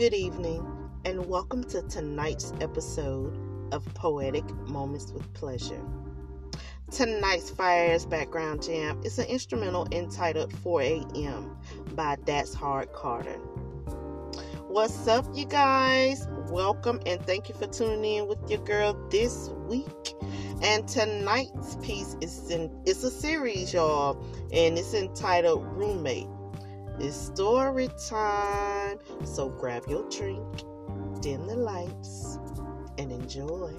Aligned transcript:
Good 0.00 0.14
evening, 0.14 0.66
and 1.04 1.26
welcome 1.26 1.62
to 1.64 1.82
tonight's 1.82 2.54
episode 2.62 3.38
of 3.70 3.84
Poetic 3.92 4.50
Moments 4.66 5.12
with 5.12 5.30
Pleasure. 5.34 5.84
Tonight's 6.90 7.50
Fire's 7.50 8.06
background 8.06 8.62
jam 8.62 8.98
is 9.04 9.18
an 9.18 9.26
instrumental 9.26 9.86
entitled 9.92 10.54
4 10.60 10.80
a.m. 10.80 11.54
by 11.92 12.16
DATSHARDCARTER. 12.16 13.36
What's 14.68 15.06
up, 15.06 15.26
you 15.34 15.44
guys? 15.44 16.26
Welcome 16.48 17.02
and 17.04 17.20
thank 17.26 17.50
you 17.50 17.54
for 17.54 17.66
tuning 17.66 18.02
in 18.02 18.26
with 18.26 18.38
your 18.48 18.64
girl 18.64 18.94
this 19.10 19.50
week. 19.68 20.14
And 20.62 20.88
tonight's 20.88 21.76
piece 21.82 22.16
is 22.22 22.48
in 22.48 22.74
it's 22.86 23.04
a 23.04 23.10
series, 23.10 23.74
y'all, 23.74 24.24
and 24.50 24.78
it's 24.78 24.94
entitled 24.94 25.62
Roommate. 25.76 26.39
It's 27.02 27.16
story 27.16 27.88
time. 28.10 28.98
So 29.24 29.48
grab 29.48 29.84
your 29.88 30.06
drink, 30.10 30.44
dim 31.22 31.46
the 31.46 31.56
lights, 31.56 32.38
and 32.98 33.10
enjoy. 33.10 33.72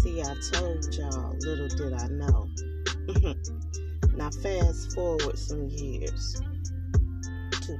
See, 0.00 0.22
I 0.22 0.34
told 0.52 0.92
y'all, 0.96 1.36
little 1.38 1.68
did 1.68 1.92
I 1.92 2.08
know. 2.08 2.48
now, 4.16 4.30
fast 4.30 4.92
forward 4.92 5.38
some 5.38 5.68
years 5.68 6.42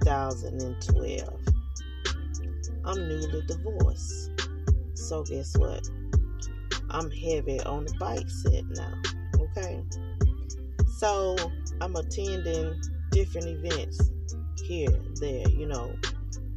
2012. 0.00 1.40
I'm 2.84 3.08
newly 3.08 3.42
divorced. 3.46 4.30
So, 4.94 5.22
guess 5.24 5.56
what? 5.56 5.88
I'm 6.90 7.10
heavy 7.10 7.60
on 7.60 7.84
the 7.84 7.94
bike 8.00 8.28
set 8.28 8.64
now. 8.70 8.94
Okay. 9.38 9.82
So, 10.96 11.36
I'm 11.80 11.94
attending 11.96 12.80
different 13.10 13.48
events 13.48 14.10
here, 14.64 14.98
there, 15.20 15.48
you 15.48 15.66
know, 15.66 15.94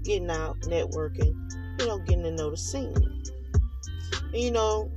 getting 0.03 0.29
out, 0.29 0.59
networking, 0.61 1.35
you 1.79 1.87
know, 1.87 1.99
getting 1.99 2.23
to 2.23 2.31
know 2.31 2.51
the 2.51 2.57
scene. 2.57 2.95
And, 4.33 4.41
you 4.41 4.51
know, 4.51 4.91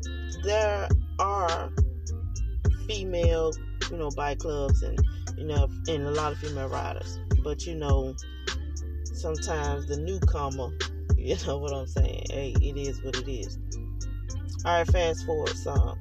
there 0.45 0.89
are 1.19 1.71
female, 2.87 3.53
you 3.91 3.97
know, 3.97 4.11
bike 4.17 4.39
clubs 4.39 4.83
and, 4.83 4.99
you 5.37 5.47
know, 5.47 5.69
and 5.89 6.05
a 6.05 6.11
lot 6.11 6.33
of 6.33 6.39
female 6.39 6.69
riders. 6.69 7.19
But, 7.49 7.65
you 7.65 7.77
know, 7.77 8.15
sometimes 9.05 9.87
the 9.87 9.97
newcomer, 9.97 10.69
you 11.17 11.35
know 11.47 11.57
what 11.57 11.73
I'm 11.73 11.87
saying? 11.87 12.27
Hey, 12.29 12.55
it 12.61 12.77
is 12.77 13.03
what 13.03 13.17
it 13.17 13.27
is. 13.27 13.59
All 14.67 14.77
right, 14.77 14.87
fast 14.87 15.25
forward 15.25 15.57
some. 15.57 15.99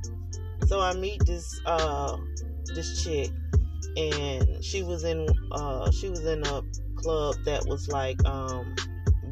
So 0.66 0.82
I 0.82 0.94
meet 0.96 1.26
this 1.26 1.58
uh 1.66 2.18
this 2.76 3.02
chick, 3.02 3.32
and 3.96 4.62
she 4.62 4.84
was 4.84 5.06
in 5.06 5.26
uh 5.54 5.90
she 5.92 6.10
was 6.10 6.26
in 6.26 6.46
a 6.48 6.62
club 6.98 7.36
that 7.46 7.66
was 7.66 7.88
like 7.88 8.22
um 8.26 8.76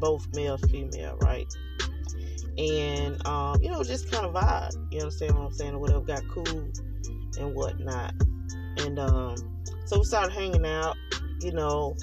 both 0.00 0.26
male 0.34 0.56
female, 0.56 1.18
right? 1.20 1.52
And 2.56 3.20
um 3.26 3.62
you 3.62 3.70
know 3.70 3.82
just 3.82 4.10
kind 4.10 4.24
of 4.24 4.32
vibe. 4.32 4.72
You 4.90 5.00
understand 5.00 5.34
what 5.34 5.44
I'm 5.48 5.52
saying? 5.52 5.74
Or 5.74 5.80
whatever. 5.80 6.00
Got 6.00 6.22
cool 6.30 6.70
and 7.38 7.54
whatnot. 7.54 8.14
And 8.78 8.98
um 8.98 9.36
so 9.86 9.98
we 9.98 10.04
started 10.04 10.32
hanging 10.32 10.66
out, 10.66 10.96
you 11.46 11.52
know, 11.52 11.96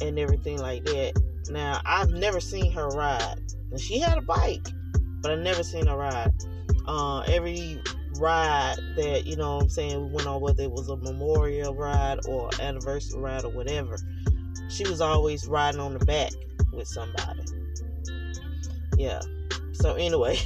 and 0.00 0.18
everything 0.18 0.58
like 0.58 0.82
that. 0.84 1.12
Now 1.50 1.80
I've 1.84 2.08
never 2.10 2.40
seen 2.40 2.72
her 2.72 2.88
ride. 2.88 3.36
And 3.70 3.78
she 3.78 3.98
had 3.98 4.16
a 4.16 4.22
bike, 4.22 4.66
but 5.20 5.30
I 5.30 5.34
never 5.34 5.62
seen 5.62 5.86
her 5.86 5.96
ride. 5.96 6.32
Uh, 6.86 7.20
every 7.28 7.82
ride 8.18 8.76
that 8.96 9.26
you 9.26 9.36
know 9.36 9.58
I'm 9.58 9.68
saying 9.68 10.06
we 10.06 10.14
went 10.14 10.26
on 10.26 10.40
whether 10.40 10.62
it 10.62 10.70
was 10.70 10.88
a 10.88 10.96
memorial 10.96 11.74
ride 11.74 12.18
or 12.26 12.48
anniversary 12.60 13.20
ride 13.20 13.44
or 13.44 13.50
whatever, 13.50 13.98
she 14.70 14.88
was 14.88 15.02
always 15.02 15.46
riding 15.46 15.80
on 15.80 15.92
the 15.92 16.04
back 16.06 16.32
with 16.72 16.88
somebody. 16.88 17.42
Yeah. 18.96 19.20
So 19.74 19.96
anyway, 19.96 20.38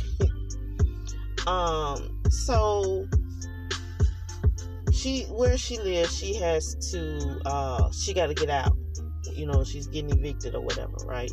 um, 1.47 2.21
so 2.29 3.07
she 5.03 5.25
where 5.25 5.59
she 5.59 5.79
lives, 5.79 6.17
she 6.17 6.35
has 6.37 6.75
to 6.93 7.41
uh 7.45 7.91
she 7.91 8.15
got 8.15 8.27
to 8.29 8.35
get 8.35 8.51
out. 8.51 8.77
You 9.33 9.47
know, 9.47 9.65
she's 9.65 9.87
getting 9.87 10.11
evicted 10.11 10.55
or 10.55 10.61
whatever, 10.61 10.95
right? 11.05 11.31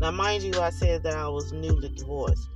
Now, 0.00 0.10
mind 0.10 0.42
you, 0.42 0.60
I 0.60 0.70
said 0.70 1.02
that 1.04 1.14
I 1.14 1.28
was 1.28 1.52
newly 1.52 1.88
divorced, 1.96 2.48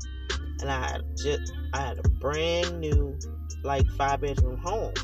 and 0.60 0.70
I 0.70 0.90
had 0.90 1.02
just 1.16 1.52
I 1.72 1.80
had 1.80 1.98
a 1.98 2.08
brand 2.20 2.80
new 2.80 3.18
like 3.62 3.86
five 3.96 4.20
bedroom 4.20 4.58
home. 4.58 4.94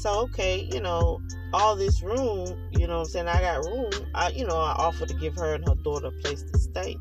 So 0.00 0.20
okay, 0.22 0.68
you 0.72 0.80
know, 0.80 1.20
all 1.52 1.76
this 1.76 2.02
room, 2.02 2.46
you 2.72 2.86
know 2.86 2.98
what 2.98 3.06
I'm 3.06 3.10
saying, 3.10 3.28
I 3.28 3.40
got 3.40 3.64
room. 3.64 3.90
I 4.14 4.30
you 4.30 4.46
know, 4.46 4.58
I 4.58 4.72
offered 4.72 5.08
to 5.08 5.14
give 5.14 5.36
her 5.36 5.54
and 5.54 5.68
her 5.68 5.74
daughter 5.76 6.08
a 6.08 6.22
place 6.22 6.42
to 6.42 6.58
stay. 6.58 6.96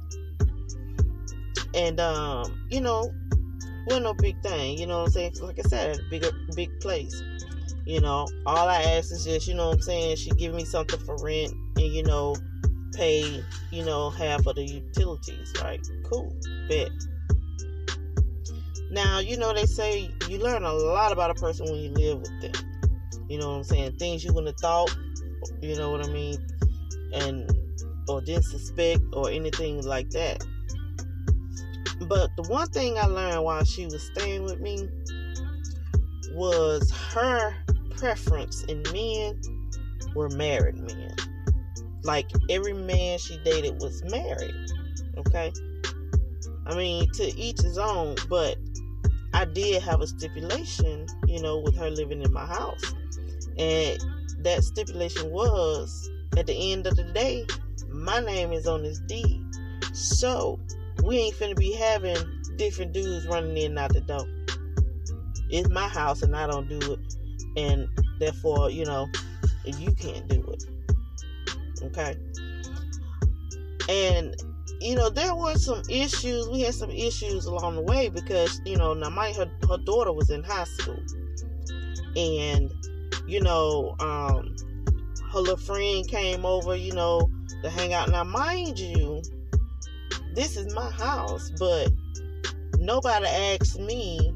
And 1.74 2.00
um, 2.00 2.68
you 2.70 2.82
know, 2.82 3.12
wasn't 3.86 4.04
no 4.04 4.14
big 4.14 4.42
thing, 4.42 4.78
you 4.78 4.88
know 4.88 5.00
what 5.00 5.08
I'm 5.08 5.12
saying? 5.12 5.34
Like 5.42 5.60
I 5.60 5.68
said, 5.68 6.00
bigger 6.10 6.32
big 6.56 6.80
place. 6.80 7.22
You 7.86 8.02
know, 8.02 8.28
all 8.46 8.68
I 8.68 8.82
ask 8.82 9.12
is 9.12 9.26
just, 9.26 9.48
you 9.48 9.54
know 9.54 9.68
what 9.68 9.76
I'm 9.76 9.82
saying, 9.82 10.18
she 10.18 10.32
give 10.32 10.54
me 10.54 10.66
something 10.66 11.00
for 11.02 11.16
rent 11.24 11.54
and 11.76 11.94
you 11.94 12.04
know, 12.04 12.36
pay, 12.94 13.44
you 13.72 13.86
know, 13.86 14.10
half 14.10 14.48
of 14.48 14.56
the 14.56 14.64
utilities, 14.64 15.54
right? 15.62 15.86
Cool. 16.04 16.36
Bet. 16.68 16.90
Now, 18.92 19.20
you 19.20 19.38
know, 19.38 19.54
they 19.54 19.66
say 19.66 20.10
you 20.30 20.40
learn 20.40 20.64
a 20.64 20.74
lot 20.74 21.12
about 21.12 21.30
a 21.30 21.36
person 21.36 21.66
when 21.66 21.76
you 21.76 21.92
live 21.92 22.20
with 22.20 22.42
them. 22.42 22.66
You 23.28 23.40
know 23.40 23.50
what 23.50 23.58
I'm 23.58 23.64
saying? 23.64 23.98
Things 23.98 24.24
you 24.24 24.34
wouldn't 24.34 24.56
have 24.56 24.60
thought, 24.60 24.96
you 25.62 25.76
know 25.76 25.92
what 25.92 26.06
I 26.06 26.10
mean? 26.10 26.38
And, 27.14 27.52
or 28.08 28.22
didn't 28.22 28.46
suspect, 28.46 29.02
or 29.14 29.30
anything 29.30 29.84
like 29.84 30.10
that. 30.12 30.44
But 32.08 32.36
the 32.36 32.44
one 32.48 32.68
thing 32.68 32.98
I 32.98 33.06
learned 33.06 33.44
while 33.44 33.64
she 33.64 33.86
was 33.86 34.04
staying 34.16 34.44
with 34.44 34.60
me 34.60 34.88
was 36.34 36.92
her 37.14 37.56
preference 37.98 38.64
in 38.66 38.84
men 38.92 39.42
were 40.16 40.30
married 40.30 40.76
men. 40.76 41.16
Like 42.04 42.30
every 42.50 42.74
man 42.74 43.18
she 43.18 43.38
dated 43.44 43.82
was 43.82 44.04
married. 44.04 44.54
Okay? 45.18 45.52
I 46.68 46.76
mean, 46.76 47.10
to 47.14 47.24
each 47.38 47.62
his 47.62 47.78
own, 47.78 48.16
but 48.30 48.58
I 49.34 49.46
did 49.46 49.82
have 49.84 50.02
a 50.02 50.08
stipulation, 50.08 51.08
you 51.28 51.42
know, 51.42 51.60
with 51.60 51.76
her 51.78 51.90
living 51.90 52.22
in 52.22 52.32
my 52.32 52.46
house. 52.46 52.94
And 53.58 54.00
that 54.40 54.64
stipulation 54.64 55.32
was 55.32 56.10
at 56.38 56.48
the 56.48 56.72
end 56.72 56.88
of 56.88 56.96
the 56.96 57.04
day, 57.04 57.46
my 57.90 58.20
name 58.20 58.52
is 58.52 58.68
on 58.68 58.84
this 58.84 59.00
deed. 59.00 59.42
So 59.94 60.60
we 61.04 61.18
ain't 61.18 61.36
finna 61.36 61.56
be 61.56 61.74
having 61.74 62.18
different 62.58 62.94
dudes 62.94 63.28
running 63.28 63.58
in 63.58 63.72
and 63.72 63.80
out 63.80 63.94
the 63.94 64.02
door. 64.02 64.26
It's 65.50 65.70
my 65.70 65.88
house 65.88 66.22
and 66.24 66.36
I 66.36 66.48
don't 66.48 66.68
do 66.68 66.94
it. 66.94 67.00
And 67.58 67.88
therefore, 68.20 68.70
you 68.70 68.86
know, 68.86 69.08
you 69.66 69.92
can't 69.94 70.28
do 70.28 70.44
it. 70.52 70.64
Okay. 71.84 72.16
And 73.88 74.36
you 74.82 74.96
know, 74.96 75.10
there 75.10 75.34
were 75.34 75.56
some 75.56 75.82
issues. 75.90 76.48
We 76.50 76.62
had 76.62 76.74
some 76.74 76.92
issues 76.92 77.46
along 77.46 77.76
the 77.76 77.82
way 77.82 78.10
because, 78.10 78.62
you 78.66 78.78
know, 78.78 78.94
now 78.94 79.10
my 79.10 79.32
her, 79.34 79.50
her 79.70 79.78
daughter 79.78 80.12
was 80.12 80.30
in 80.30 80.44
high 80.44 80.66
school. 80.66 81.00
And, 82.16 82.72
you 83.26 83.42
know, 83.42 83.96
um, 84.00 84.56
her 85.32 85.40
little 85.40 85.58
friend 85.58 86.08
came 86.08 86.46
over, 86.46 86.76
you 86.76 86.94
know, 86.94 87.30
to 87.64 87.70
hang 87.70 87.94
out. 87.94 88.10
Now, 88.10 88.24
mind 88.24 88.78
you, 88.80 89.22
this 90.36 90.58
is 90.58 90.74
my 90.74 90.90
house, 90.92 91.52
but 91.58 91.90
nobody 92.80 93.26
asked 93.26 93.80
me 93.80 94.36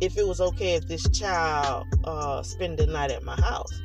if 0.00 0.16
it 0.16 0.26
was 0.26 0.40
okay 0.40 0.74
if 0.74 0.86
this 0.86 1.08
child 1.10 1.86
uh 2.04 2.42
spend 2.42 2.78
the 2.78 2.86
night 2.86 3.10
at 3.10 3.22
my 3.22 3.36
house. 3.36 3.80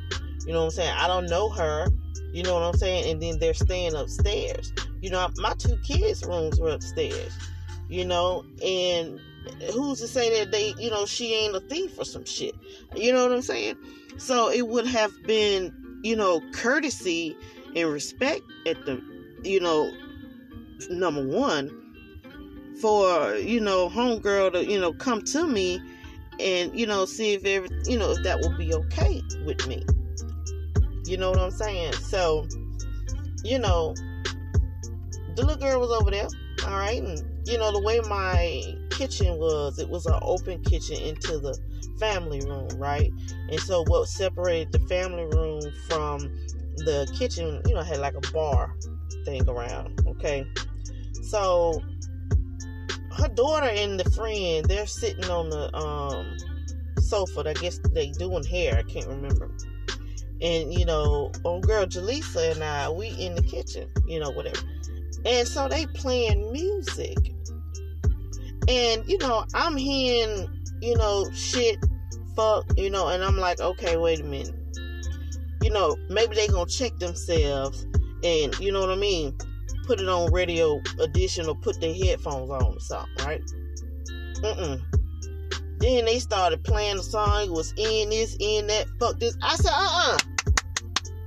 You 0.45 0.53
know 0.53 0.59
what 0.59 0.65
I'm 0.65 0.71
saying? 0.71 0.95
I 0.97 1.07
don't 1.07 1.27
know 1.27 1.49
her. 1.49 1.87
You 2.33 2.43
know 2.43 2.55
what 2.55 2.63
I'm 2.63 2.73
saying? 2.73 3.11
And 3.11 3.21
then 3.21 3.39
they're 3.39 3.53
staying 3.53 3.95
upstairs. 3.95 4.73
You 5.01 5.11
know, 5.11 5.29
my 5.37 5.53
two 5.53 5.77
kids' 5.83 6.25
rooms 6.25 6.59
were 6.59 6.69
upstairs. 6.69 7.37
You 7.89 8.05
know, 8.05 8.43
and 8.65 9.19
who's 9.71 9.99
to 9.99 10.07
say 10.07 10.39
that 10.39 10.51
they, 10.51 10.73
you 10.79 10.89
know, 10.89 11.05
she 11.05 11.33
ain't 11.33 11.55
a 11.55 11.59
thief 11.59 11.97
or 11.99 12.05
some 12.05 12.25
shit? 12.25 12.55
You 12.95 13.13
know 13.13 13.23
what 13.23 13.33
I'm 13.33 13.41
saying? 13.41 13.77
So 14.17 14.49
it 14.49 14.67
would 14.67 14.87
have 14.87 15.11
been, 15.23 15.73
you 16.03 16.15
know, 16.15 16.41
courtesy 16.53 17.37
and 17.75 17.89
respect 17.89 18.41
at 18.65 18.83
the, 18.85 19.01
you 19.43 19.59
know, 19.59 19.91
number 20.89 21.25
one, 21.25 21.69
for 22.79 23.35
you 23.35 23.59
know, 23.59 23.89
homegirl 23.89 24.53
to 24.53 24.65
you 24.65 24.79
know 24.79 24.93
come 24.93 25.21
to 25.21 25.47
me 25.47 25.81
and 26.39 26.77
you 26.77 26.85
know 26.85 27.05
see 27.05 27.33
if 27.33 27.45
every, 27.45 27.69
you 27.85 27.97
know 27.97 28.11
if 28.11 28.23
that 28.23 28.39
will 28.39 28.57
be 28.57 28.73
okay 28.73 29.21
with 29.45 29.67
me. 29.67 29.85
You 31.05 31.17
know 31.17 31.31
what 31.31 31.39
I'm 31.39 31.51
saying? 31.51 31.93
So, 31.93 32.47
you 33.43 33.59
know, 33.59 33.93
the 35.35 35.45
little 35.45 35.57
girl 35.57 35.79
was 35.79 35.91
over 35.91 36.11
there. 36.11 36.27
All 36.65 36.77
right, 36.77 37.01
and 37.01 37.47
you 37.47 37.57
know 37.57 37.71
the 37.71 37.81
way 37.81 37.99
my 38.07 38.63
kitchen 38.89 39.37
was, 39.37 39.79
it 39.79 39.89
was 39.89 40.05
an 40.05 40.17
open 40.21 40.61
kitchen 40.63 40.97
into 41.01 41.39
the 41.39 41.57
family 41.99 42.41
room, 42.41 42.69
right? 42.77 43.11
And 43.49 43.59
so 43.59 43.83
what 43.87 44.07
separated 44.07 44.71
the 44.71 44.79
family 44.87 45.25
room 45.25 45.61
from 45.89 46.19
the 46.77 47.11
kitchen, 47.17 47.61
you 47.65 47.75
know, 47.75 47.81
had 47.81 47.99
like 47.99 48.15
a 48.15 48.31
bar 48.31 48.75
thing 49.25 49.47
around. 49.47 49.99
Okay, 50.07 50.45
so 51.23 51.81
her 53.17 53.27
daughter 53.29 53.67
and 53.67 53.99
the 53.99 54.09
friend, 54.11 54.65
they're 54.65 54.87
sitting 54.87 55.29
on 55.29 55.49
the 55.49 55.75
um 55.75 56.37
sofa. 57.01 57.43
I 57.47 57.53
guess 57.53 57.79
they 57.93 58.11
doing 58.11 58.43
hair. 58.43 58.77
I 58.77 58.83
can't 58.83 59.07
remember. 59.07 59.51
And 60.41 60.73
you 60.73 60.85
know, 60.85 61.31
old 61.43 61.67
girl 61.67 61.85
JaLisa 61.85 62.53
and 62.53 62.63
I, 62.63 62.89
we 62.89 63.09
in 63.09 63.35
the 63.35 63.43
kitchen, 63.43 63.89
you 64.07 64.19
know, 64.19 64.31
whatever. 64.31 64.61
And 65.25 65.47
so 65.47 65.67
they 65.67 65.85
playing 65.87 66.51
music. 66.51 67.17
And 68.67 69.07
you 69.07 69.17
know, 69.19 69.45
I'm 69.53 69.77
hearing, 69.77 70.49
you 70.81 70.97
know, 70.97 71.29
shit, 71.33 71.77
fuck, 72.35 72.65
you 72.77 72.89
know, 72.89 73.07
and 73.09 73.23
I'm 73.23 73.37
like, 73.37 73.59
okay, 73.59 73.97
wait 73.97 74.19
a 74.19 74.23
minute. 74.23 74.55
You 75.61 75.69
know, 75.69 75.95
maybe 76.09 76.35
they 76.35 76.47
gonna 76.47 76.69
check 76.69 76.97
themselves 76.99 77.85
and 78.23 78.57
you 78.59 78.71
know 78.71 78.81
what 78.81 78.89
I 78.89 78.95
mean? 78.95 79.37
Put 79.83 79.99
it 79.99 80.07
on 80.07 80.31
radio 80.31 80.81
edition 80.99 81.47
or 81.47 81.55
put 81.55 81.79
their 81.81 81.93
headphones 81.93 82.49
on 82.49 82.63
or 82.63 82.79
something, 82.79 83.25
right? 83.25 83.41
Mm-mm. 84.41 84.81
Then 85.79 86.05
they 86.05 86.19
started 86.19 86.63
playing 86.63 86.97
the 86.97 87.03
song. 87.03 87.45
It 87.45 87.51
was 87.51 87.73
in 87.77 88.09
this, 88.09 88.37
in 88.39 88.67
that, 88.67 88.87
fuck 88.99 89.19
this. 89.19 89.37
I 89.41 89.55
said, 89.55 89.71
uh-uh. 89.73 90.17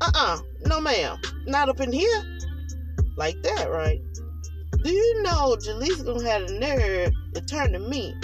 Uh-uh. 0.00 0.38
No, 0.67 0.81
ma'am. 0.81 1.19
Not 1.47 1.69
up 1.69 1.81
in 1.81 1.93
here. 1.93 2.38
Like 3.17 3.41
that, 3.43 3.70
right? 3.70 4.00
Do 4.82 4.91
you 4.91 5.23
know 5.23 5.56
JaLisa 5.56 6.05
gonna 6.05 6.31
have 6.31 6.49
the 6.49 6.59
nerve 6.59 7.11
to 7.35 7.41
turn 7.41 7.73
to 7.73 7.79
me, 7.79 8.14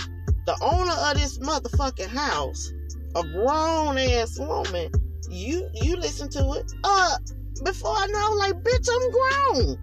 the 0.46 0.56
owner 0.62 0.92
of 0.92 1.14
this 1.18 1.38
motherfucking 1.38 2.08
house, 2.08 2.72
a 3.16 3.22
grown 3.22 3.98
ass 3.98 4.38
woman. 4.38 4.92
You 5.28 5.68
you 5.74 5.96
listen 5.96 6.28
to 6.30 6.52
it. 6.52 6.72
Uh 6.84 7.16
before 7.64 7.96
I 7.96 8.06
know, 8.06 8.30
like, 8.36 8.54
bitch, 8.62 8.88
I'm 8.92 9.10
grown. 9.10 9.78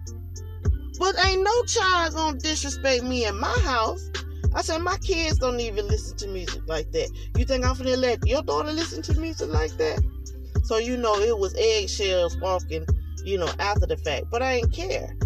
But 1.00 1.16
ain't 1.24 1.42
no 1.42 1.62
child 1.62 2.14
gonna 2.14 2.38
disrespect 2.38 3.02
me 3.02 3.24
in 3.24 3.40
my 3.40 3.58
house. 3.64 4.10
I 4.54 4.60
said, 4.60 4.82
my 4.82 4.98
kids 4.98 5.38
don't 5.38 5.58
even 5.58 5.88
listen 5.88 6.14
to 6.18 6.28
music 6.28 6.60
like 6.66 6.92
that. 6.92 7.10
You 7.38 7.46
think 7.46 7.64
I'm 7.64 7.74
gonna 7.74 7.96
let 7.96 8.26
your 8.26 8.42
daughter 8.42 8.70
listen 8.70 9.00
to 9.04 9.18
music 9.18 9.48
like 9.48 9.74
that? 9.78 9.98
So, 10.64 10.76
you 10.76 10.98
know, 10.98 11.18
it 11.18 11.38
was 11.38 11.54
eggshells 11.56 12.36
walking, 12.36 12.84
you 13.24 13.38
know, 13.38 13.48
after 13.58 13.86
the 13.86 13.96
fact. 13.96 14.26
But 14.30 14.42
I 14.42 14.56
ain't 14.56 14.74
care. 14.74 15.16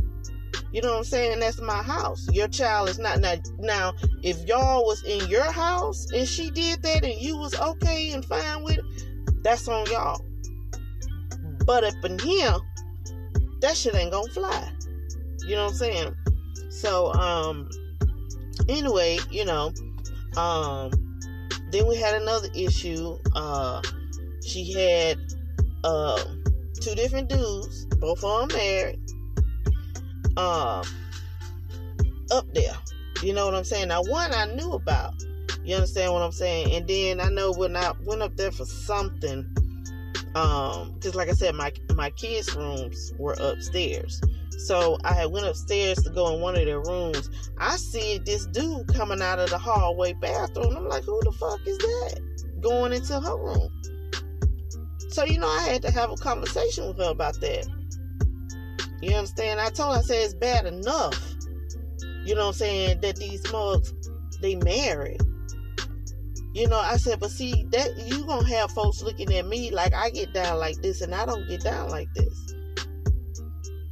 You 0.70 0.80
know 0.80 0.92
what 0.92 0.98
I'm 0.98 1.04
saying? 1.04 1.40
That's 1.40 1.60
my 1.60 1.82
house. 1.82 2.24
Your 2.30 2.46
child 2.46 2.88
is 2.88 3.00
not 3.00 3.18
now. 3.18 3.34
Now, 3.58 3.94
if 4.22 4.46
y'all 4.46 4.84
was 4.86 5.02
in 5.02 5.28
your 5.28 5.50
house 5.50 6.06
and 6.12 6.28
she 6.28 6.50
did 6.50 6.82
that 6.82 7.04
and 7.04 7.20
you 7.20 7.36
was 7.36 7.52
okay 7.58 8.12
and 8.12 8.24
fine 8.24 8.62
with 8.62 8.78
it, 8.78 9.42
that's 9.42 9.66
on 9.66 9.86
y'all. 9.86 10.24
But 11.66 11.82
up 11.82 11.94
in 12.04 12.20
here, 12.20 12.54
that 13.60 13.76
shit 13.76 13.96
ain't 13.96 14.12
gonna 14.12 14.32
fly. 14.32 14.70
You 15.46 15.56
know 15.56 15.64
what 15.64 15.72
I'm 15.72 15.76
saying? 15.76 16.14
So, 16.70 17.12
um, 17.14 17.68
anyway, 18.68 19.18
you 19.30 19.44
know, 19.44 19.72
um, 20.36 20.90
then 21.70 21.86
we 21.86 21.96
had 21.96 22.20
another 22.20 22.48
issue. 22.54 23.18
Uh, 23.34 23.82
she 24.44 24.72
had 24.72 25.18
uh 25.84 26.22
two 26.80 26.94
different 26.94 27.28
dudes, 27.28 27.86
both 27.98 28.22
of 28.24 28.48
them 28.48 28.58
married. 28.58 29.00
Um, 30.36 30.84
up 32.30 32.52
there. 32.54 32.74
You 33.22 33.32
know 33.32 33.46
what 33.46 33.54
I'm 33.54 33.64
saying? 33.64 33.88
Now, 33.88 34.02
one 34.02 34.34
I 34.34 34.46
knew 34.46 34.72
about. 34.72 35.14
You 35.64 35.76
understand 35.76 36.12
what 36.12 36.22
I'm 36.22 36.32
saying? 36.32 36.74
And 36.74 36.86
then 36.86 37.20
I 37.20 37.28
know 37.28 37.52
when 37.52 37.76
I 37.76 37.92
went 38.04 38.22
up 38.22 38.36
there 38.36 38.50
for 38.50 38.66
something, 38.66 39.46
um, 40.34 40.92
because 40.94 41.14
like 41.14 41.28
I 41.28 41.32
said, 41.32 41.54
my 41.54 41.72
my 41.94 42.10
kids' 42.10 42.54
rooms 42.54 43.12
were 43.18 43.36
upstairs. 43.40 44.20
So 44.58 44.98
I 45.04 45.26
went 45.26 45.46
upstairs 45.46 45.98
to 45.98 46.10
go 46.10 46.34
in 46.34 46.40
one 46.40 46.56
of 46.56 46.64
their 46.64 46.80
rooms. 46.80 47.28
I 47.58 47.76
see 47.76 48.18
this 48.18 48.46
dude 48.46 48.88
coming 48.94 49.20
out 49.20 49.38
of 49.38 49.50
the 49.50 49.58
hallway 49.58 50.14
bathroom. 50.14 50.76
I'm 50.76 50.88
like, 50.88 51.04
who 51.04 51.20
the 51.24 51.32
fuck 51.32 51.60
is 51.66 51.78
that? 51.78 52.20
Going 52.60 52.92
into 52.92 53.20
her 53.20 53.36
room. 53.36 53.70
So 55.10 55.24
you 55.24 55.38
know, 55.38 55.48
I 55.48 55.62
had 55.62 55.82
to 55.82 55.90
have 55.90 56.10
a 56.10 56.16
conversation 56.16 56.88
with 56.88 56.98
her 56.98 57.10
about 57.10 57.40
that. 57.40 57.66
You 59.02 59.14
understand? 59.14 59.60
I 59.60 59.70
told 59.70 59.94
her, 59.94 60.00
I 60.00 60.02
said 60.02 60.24
it's 60.24 60.34
bad 60.34 60.66
enough. 60.66 61.34
You 62.24 62.34
know 62.34 62.42
what 62.42 62.48
I'm 62.48 62.52
saying? 62.54 63.00
That 63.02 63.16
these 63.16 63.42
mugs 63.52 63.92
they 64.40 64.56
married. 64.56 65.20
You 66.54 66.68
know, 66.68 66.78
I 66.78 66.96
said, 66.96 67.20
but 67.20 67.30
see 67.30 67.66
that 67.70 67.96
you 68.06 68.24
gonna 68.24 68.48
have 68.48 68.70
folks 68.70 69.02
looking 69.02 69.34
at 69.34 69.46
me 69.46 69.70
like 69.70 69.92
I 69.92 70.10
get 70.10 70.32
down 70.32 70.58
like 70.58 70.80
this, 70.82 71.00
and 71.00 71.14
I 71.14 71.26
don't 71.26 71.46
get 71.48 71.62
down 71.62 71.90
like 71.90 72.08
this. 72.14 72.53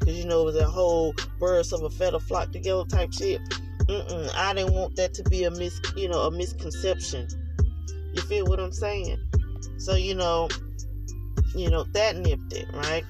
Cause 0.04 0.16
you 0.16 0.24
know 0.24 0.42
it 0.42 0.44
was 0.46 0.56
a 0.56 0.68
whole 0.68 1.14
birds 1.38 1.72
of 1.72 1.82
a 1.82 1.90
feather 1.90 2.18
flock 2.18 2.50
together 2.50 2.84
type 2.84 3.12
shit. 3.12 3.40
Mm-mm, 3.86 4.30
I 4.36 4.54
didn't 4.54 4.74
want 4.74 4.96
that 4.96 5.14
to 5.14 5.22
be 5.24 5.44
a 5.44 5.50
mis, 5.50 5.80
you 5.96 6.08
know, 6.08 6.22
a 6.22 6.30
misconception. 6.30 7.28
You 8.12 8.22
feel 8.22 8.46
what 8.46 8.58
I'm 8.58 8.72
saying? 8.72 9.18
So 9.78 9.94
you 9.94 10.14
know, 10.14 10.48
you 11.54 11.70
know 11.70 11.84
that 11.92 12.16
nipped 12.16 12.52
it 12.52 12.66
right. 12.74 13.04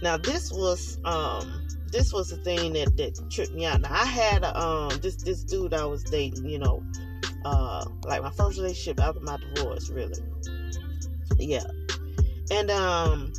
Now 0.00 0.16
this 0.16 0.52
was 0.52 0.98
um 1.04 1.66
this 1.90 2.12
was 2.12 2.30
the 2.30 2.36
thing 2.38 2.72
that 2.74 2.96
that 2.96 3.30
tripped 3.30 3.54
me 3.54 3.66
out. 3.66 3.80
Now 3.80 3.92
I 3.92 4.04
had 4.04 4.44
a, 4.44 4.58
um 4.58 4.90
this 5.00 5.16
this 5.16 5.42
dude 5.42 5.74
I 5.74 5.86
was 5.86 6.04
dating, 6.04 6.46
you 6.46 6.60
know, 6.60 6.84
uh 7.44 7.84
like 8.04 8.22
my 8.22 8.30
first 8.30 8.58
relationship 8.58 9.00
after 9.00 9.20
my 9.20 9.38
divorce, 9.38 9.90
really. 9.90 10.22
Yeah, 11.36 11.64
and 12.50 12.70
um 12.70 13.32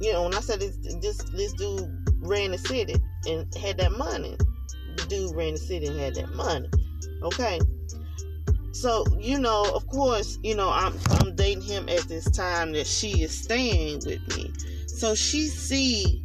you 0.00 0.12
know 0.12 0.24
when 0.24 0.34
I 0.34 0.40
said 0.40 0.60
this 0.60 0.76
this 1.00 1.18
this 1.34 1.52
dude 1.54 1.88
ran 2.18 2.52
the 2.52 2.58
city 2.58 2.96
and 3.26 3.52
had 3.54 3.78
that 3.78 3.92
money, 3.92 4.36
the 4.96 5.06
dude 5.06 5.34
ran 5.34 5.54
the 5.54 5.58
city 5.58 5.86
and 5.86 5.98
had 5.98 6.14
that 6.14 6.34
money. 6.34 6.68
Okay. 7.22 7.60
So, 8.72 9.04
you 9.18 9.38
know, 9.38 9.64
of 9.74 9.86
course, 9.88 10.38
you 10.42 10.54
know, 10.54 10.70
I'm 10.70 10.94
I'm 11.10 11.34
dating 11.34 11.62
him 11.62 11.88
at 11.88 12.08
this 12.08 12.30
time 12.30 12.72
that 12.72 12.86
she 12.86 13.22
is 13.22 13.36
staying 13.36 14.02
with 14.06 14.36
me. 14.36 14.52
So 14.86 15.14
she 15.14 15.48
see, 15.48 16.24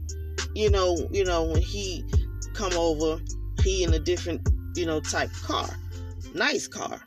you 0.54 0.70
know, 0.70 0.96
you 1.12 1.26
know, 1.26 1.44
when 1.44 1.62
he 1.62 2.06
come 2.54 2.74
over, 2.74 3.20
he 3.64 3.84
in 3.84 3.94
a 3.94 4.00
different, 4.00 4.48
you 4.76 4.86
know, 4.86 5.00
type 5.00 5.32
car. 5.44 5.68
Nice 6.34 6.68
car. 6.68 7.02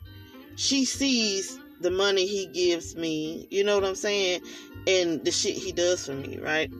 She 0.55 0.83
sees 0.83 1.57
the 1.79 1.91
money 1.91 2.25
he 2.25 2.47
gives 2.47 2.95
me, 2.95 3.47
you 3.49 3.63
know 3.63 3.75
what 3.75 3.85
I'm 3.87 3.95
saying? 3.95 4.41
And 4.87 5.23
the 5.23 5.31
shit 5.31 5.55
he 5.55 5.71
does 5.71 6.05
for 6.05 6.13
me, 6.13 6.39
right? 6.39 6.71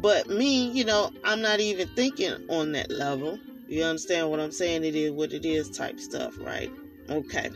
But 0.00 0.28
me, 0.28 0.70
you 0.70 0.84
know, 0.84 1.10
I'm 1.24 1.40
not 1.40 1.60
even 1.60 1.88
thinking 1.88 2.34
on 2.48 2.72
that 2.72 2.90
level. 2.90 3.38
You 3.66 3.84
understand 3.84 4.30
what 4.30 4.40
I'm 4.40 4.52
saying? 4.52 4.84
It 4.84 4.94
is 4.94 5.10
what 5.10 5.32
it 5.32 5.44
is 5.44 5.70
type 5.70 5.98
stuff, 5.98 6.34
right? 6.38 6.70
Okay. 7.10 7.50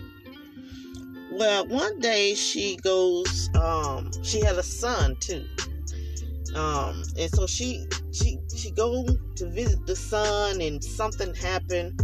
Well, 1.33 1.67
one 1.69 2.01
day 2.01 2.35
she 2.35 2.77
goes, 2.77 3.51
um, 3.61 4.11
she 4.23 4.43
had 4.45 4.57
a 4.57 4.63
son 4.63 5.17
too. 5.21 5.47
Um, 6.57 7.05
and 7.17 7.31
so 7.31 7.47
she 7.47 7.87
she 8.13 8.39
she 8.57 8.73
go 8.73 9.07
to 9.37 9.51
visit 9.51 9.87
the 9.87 9.95
son 9.95 10.61
and 10.61 10.83
something 10.83 11.33
happened 11.35 12.01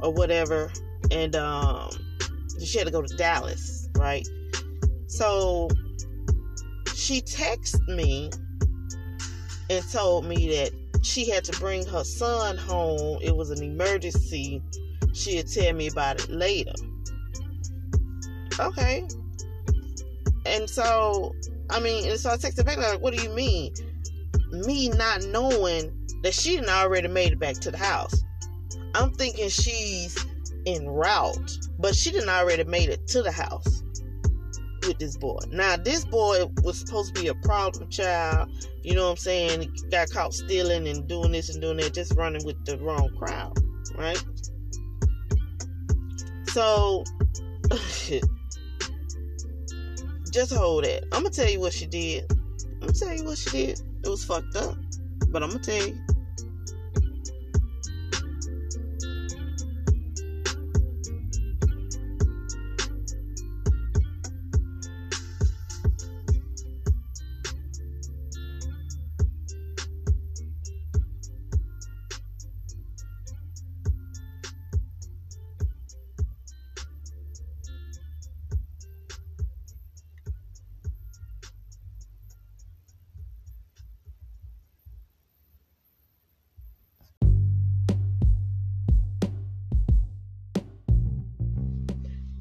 or 0.00 0.12
whatever. 0.12 0.70
And 1.10 1.34
um 1.36 1.90
she 2.62 2.78
had 2.78 2.86
to 2.86 2.92
go 2.92 3.00
to 3.00 3.16
Dallas, 3.16 3.79
right? 4.00 4.26
So 5.06 5.68
she 6.94 7.20
texted 7.20 7.86
me 7.88 8.30
and 9.68 9.84
told 9.92 10.24
me 10.24 10.48
that 10.56 10.70
she 11.02 11.28
had 11.28 11.44
to 11.44 11.60
bring 11.60 11.84
her 11.86 12.04
son 12.04 12.56
home. 12.56 13.18
It 13.22 13.36
was 13.36 13.50
an 13.50 13.62
emergency. 13.62 14.62
She'd 15.12 15.48
tell 15.48 15.72
me 15.74 15.88
about 15.88 16.20
it 16.20 16.30
later. 16.30 16.72
Okay. 18.58 19.06
And 20.46 20.68
so, 20.68 21.34
I 21.68 21.80
mean, 21.80 22.08
and 22.08 22.18
so 22.18 22.30
I 22.30 22.36
texted 22.36 22.64
back, 22.64 22.78
like, 22.78 23.00
what 23.00 23.14
do 23.14 23.22
you 23.22 23.30
mean? 23.30 23.74
Me 24.50 24.88
not 24.88 25.24
knowing 25.26 25.92
that 26.22 26.32
she 26.32 26.56
didn't 26.56 26.70
already 26.70 27.08
made 27.08 27.32
it 27.32 27.38
back 27.38 27.56
to 27.56 27.70
the 27.70 27.78
house. 27.78 28.22
I'm 28.94 29.12
thinking 29.12 29.48
she's 29.48 30.16
en 30.66 30.86
route, 30.88 31.58
but 31.78 31.94
she 31.94 32.10
didn't 32.10 32.28
already 32.28 32.64
made 32.64 32.88
it 32.88 33.06
to 33.08 33.22
the 33.22 33.30
house 33.32 33.82
with 34.86 34.98
this 34.98 35.16
boy. 35.16 35.38
Now, 35.50 35.76
this 35.76 36.04
boy 36.04 36.46
was 36.62 36.80
supposed 36.80 37.14
to 37.14 37.20
be 37.20 37.28
a 37.28 37.34
problem 37.34 37.88
child. 37.90 38.50
You 38.82 38.94
know 38.94 39.04
what 39.04 39.10
I'm 39.10 39.16
saying? 39.16 39.62
He 39.62 39.68
got 39.90 40.10
caught 40.10 40.34
stealing 40.34 40.88
and 40.88 41.06
doing 41.08 41.32
this 41.32 41.50
and 41.50 41.60
doing 41.60 41.78
that, 41.78 41.94
just 41.94 42.14
running 42.16 42.44
with 42.44 42.64
the 42.64 42.78
wrong 42.78 43.10
crowd, 43.18 43.58
right? 43.96 44.22
So, 46.48 47.04
just 50.32 50.52
hold 50.52 50.84
that. 50.84 51.04
I'm 51.12 51.22
gonna 51.22 51.30
tell 51.30 51.48
you 51.48 51.60
what 51.60 51.72
she 51.72 51.86
did. 51.86 52.24
I'm 52.30 52.80
gonna 52.80 52.92
tell 52.92 53.14
you 53.14 53.24
what 53.24 53.38
she 53.38 53.50
did. 53.50 53.80
It 54.04 54.08
was 54.08 54.24
fucked 54.24 54.56
up, 54.56 54.76
but 55.28 55.42
I'm 55.42 55.50
gonna 55.50 55.62
tell 55.62 55.86
you. 55.86 55.98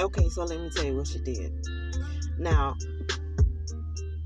Okay, 0.00 0.28
so 0.28 0.44
let 0.44 0.60
me 0.60 0.70
tell 0.70 0.84
you 0.84 0.94
what 0.94 1.08
she 1.08 1.18
did. 1.18 1.52
Now, 2.38 2.76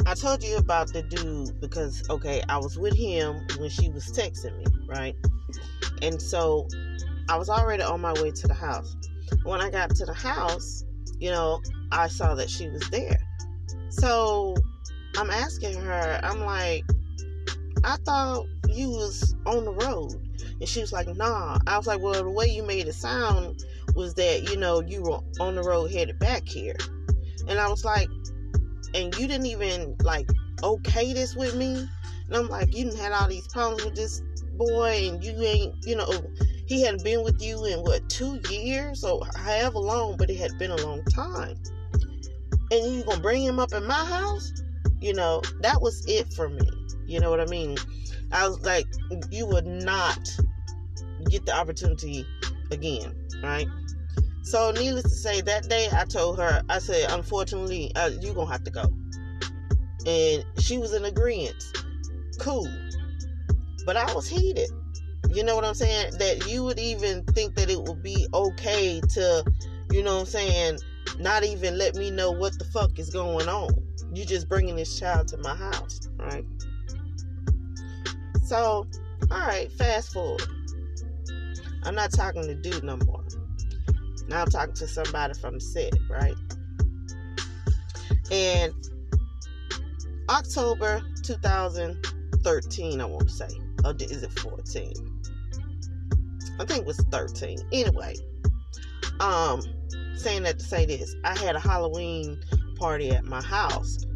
I 0.06 0.14
told 0.14 0.42
you 0.42 0.58
about 0.58 0.92
the 0.92 1.02
dude 1.02 1.58
because, 1.62 2.02
okay, 2.10 2.42
I 2.48 2.58
was 2.58 2.78
with 2.78 2.94
him 2.94 3.40
when 3.58 3.70
she 3.70 3.88
was 3.88 4.04
texting 4.12 4.58
me, 4.58 4.66
right? 4.86 5.16
And 6.02 6.20
so 6.20 6.68
I 7.30 7.38
was 7.38 7.48
already 7.48 7.82
on 7.82 8.02
my 8.02 8.12
way 8.20 8.32
to 8.32 8.46
the 8.46 8.54
house. 8.54 8.94
When 9.44 9.62
I 9.62 9.70
got 9.70 9.94
to 9.96 10.04
the 10.04 10.12
house, 10.12 10.84
you 11.18 11.30
know, 11.30 11.62
I 11.90 12.08
saw 12.08 12.34
that 12.34 12.50
she 12.50 12.68
was 12.68 12.82
there. 12.90 13.18
So 13.88 14.54
I'm 15.16 15.30
asking 15.30 15.80
her, 15.80 16.20
I'm 16.22 16.40
like, 16.40 16.84
I 17.82 17.96
thought 18.04 18.44
you 18.68 18.90
was 18.90 19.34
on 19.46 19.64
the 19.64 19.72
road. 19.72 20.12
And 20.60 20.68
she 20.68 20.80
was 20.80 20.92
like, 20.92 21.08
nah. 21.16 21.58
I 21.66 21.78
was 21.78 21.86
like, 21.86 22.00
well, 22.00 22.22
the 22.22 22.30
way 22.30 22.46
you 22.46 22.62
made 22.62 22.88
it 22.88 22.94
sound 22.94 23.64
was 23.94 24.14
that, 24.14 24.48
you 24.50 24.56
know, 24.56 24.80
you 24.80 25.02
were 25.02 25.20
on 25.40 25.54
the 25.54 25.62
road 25.62 25.90
headed 25.92 26.18
back 26.18 26.46
here. 26.46 26.76
And 27.48 27.58
I 27.58 27.68
was 27.68 27.84
like, 27.84 28.08
and 28.94 29.16
you 29.16 29.26
didn't 29.26 29.46
even 29.46 29.96
like 30.02 30.28
okay 30.62 31.12
this 31.12 31.34
with 31.34 31.54
me. 31.56 31.88
And 32.26 32.36
I'm 32.36 32.48
like, 32.48 32.74
you 32.74 32.84
didn't 32.84 32.98
had 32.98 33.12
all 33.12 33.28
these 33.28 33.48
problems 33.48 33.84
with 33.84 33.94
this 33.94 34.22
boy 34.56 35.08
and 35.08 35.24
you 35.24 35.32
ain't, 35.42 35.74
you 35.84 35.96
know, 35.96 36.08
he 36.66 36.82
hadn't 36.82 37.04
been 37.04 37.22
with 37.22 37.42
you 37.42 37.64
in 37.66 37.80
what, 37.80 38.08
two 38.08 38.40
years 38.50 39.04
or 39.04 39.22
however 39.36 39.78
long, 39.78 40.16
but 40.16 40.30
it 40.30 40.36
had 40.36 40.56
been 40.58 40.70
a 40.70 40.76
long 40.76 41.04
time. 41.04 41.56
And 42.70 42.94
you 42.94 43.04
gonna 43.04 43.20
bring 43.20 43.42
him 43.42 43.58
up 43.58 43.72
in 43.72 43.86
my 43.86 44.04
house? 44.04 44.52
You 45.00 45.14
know, 45.14 45.42
that 45.60 45.80
was 45.82 46.04
it 46.06 46.32
for 46.32 46.48
me. 46.48 46.70
You 47.06 47.20
know 47.20 47.30
what 47.30 47.40
I 47.40 47.46
mean? 47.46 47.76
I 48.30 48.48
was 48.48 48.60
like, 48.60 48.86
you 49.30 49.46
would 49.46 49.66
not 49.66 50.18
get 51.28 51.44
the 51.44 51.54
opportunity 51.54 52.24
again, 52.72 53.14
right? 53.42 53.68
So, 54.42 54.72
needless 54.72 55.04
to 55.04 55.10
say, 55.10 55.40
that 55.42 55.68
day 55.68 55.88
I 55.92 56.04
told 56.04 56.38
her, 56.38 56.62
I 56.68 56.78
said, 56.80 57.10
unfortunately, 57.12 57.92
uh, 57.94 58.10
you're 58.20 58.34
going 58.34 58.48
to 58.48 58.52
have 58.52 58.64
to 58.64 58.70
go. 58.70 58.84
And 60.04 60.44
she 60.58 60.78
was 60.78 60.94
in 60.94 61.04
agreement. 61.04 61.62
Cool. 62.40 62.68
But 63.86 63.96
I 63.96 64.12
was 64.14 64.28
heated. 64.28 64.68
You 65.30 65.44
know 65.44 65.54
what 65.54 65.64
I'm 65.64 65.74
saying? 65.74 66.14
That 66.18 66.48
you 66.48 66.64
would 66.64 66.80
even 66.80 67.24
think 67.26 67.54
that 67.54 67.70
it 67.70 67.80
would 67.80 68.02
be 68.02 68.26
okay 68.34 69.00
to, 69.10 69.44
you 69.92 70.02
know 70.02 70.14
what 70.14 70.20
I'm 70.20 70.26
saying, 70.26 70.78
not 71.18 71.44
even 71.44 71.78
let 71.78 71.94
me 71.94 72.10
know 72.10 72.32
what 72.32 72.58
the 72.58 72.64
fuck 72.64 72.98
is 72.98 73.10
going 73.10 73.48
on. 73.48 73.70
You're 74.12 74.26
just 74.26 74.48
bringing 74.48 74.76
this 74.76 74.98
child 74.98 75.28
to 75.28 75.38
my 75.38 75.54
house, 75.54 76.00
right? 76.16 76.44
So, 78.44 78.86
all 79.30 79.38
right, 79.38 79.70
fast 79.72 80.12
forward. 80.12 80.42
I'm 81.84 81.94
not 81.94 82.12
talking 82.12 82.42
to 82.42 82.54
dude 82.54 82.84
no 82.84 82.96
more. 83.06 83.24
Now 84.28 84.42
I'm 84.42 84.48
talking 84.48 84.74
to 84.74 84.86
somebody 84.86 85.34
from 85.34 85.58
set, 85.60 85.92
right? 86.08 86.34
And 88.30 88.72
October 90.28 91.02
2013, 91.22 93.00
I 93.00 93.04
want 93.04 93.28
to 93.28 93.34
say. 93.34 93.48
Or 93.84 93.94
is 93.98 94.22
it 94.22 94.32
14? 94.38 94.92
I 96.60 96.64
think 96.64 96.80
it 96.80 96.86
was 96.86 96.98
13. 97.10 97.58
Anyway, 97.72 98.14
um, 99.20 99.60
saying 100.14 100.44
that 100.44 100.58
to 100.58 100.64
say 100.64 100.86
this, 100.86 101.14
I 101.24 101.36
had 101.38 101.56
a 101.56 101.60
Halloween 101.60 102.40
party 102.76 103.10
at 103.10 103.24
my 103.24 103.42
house, 103.42 104.06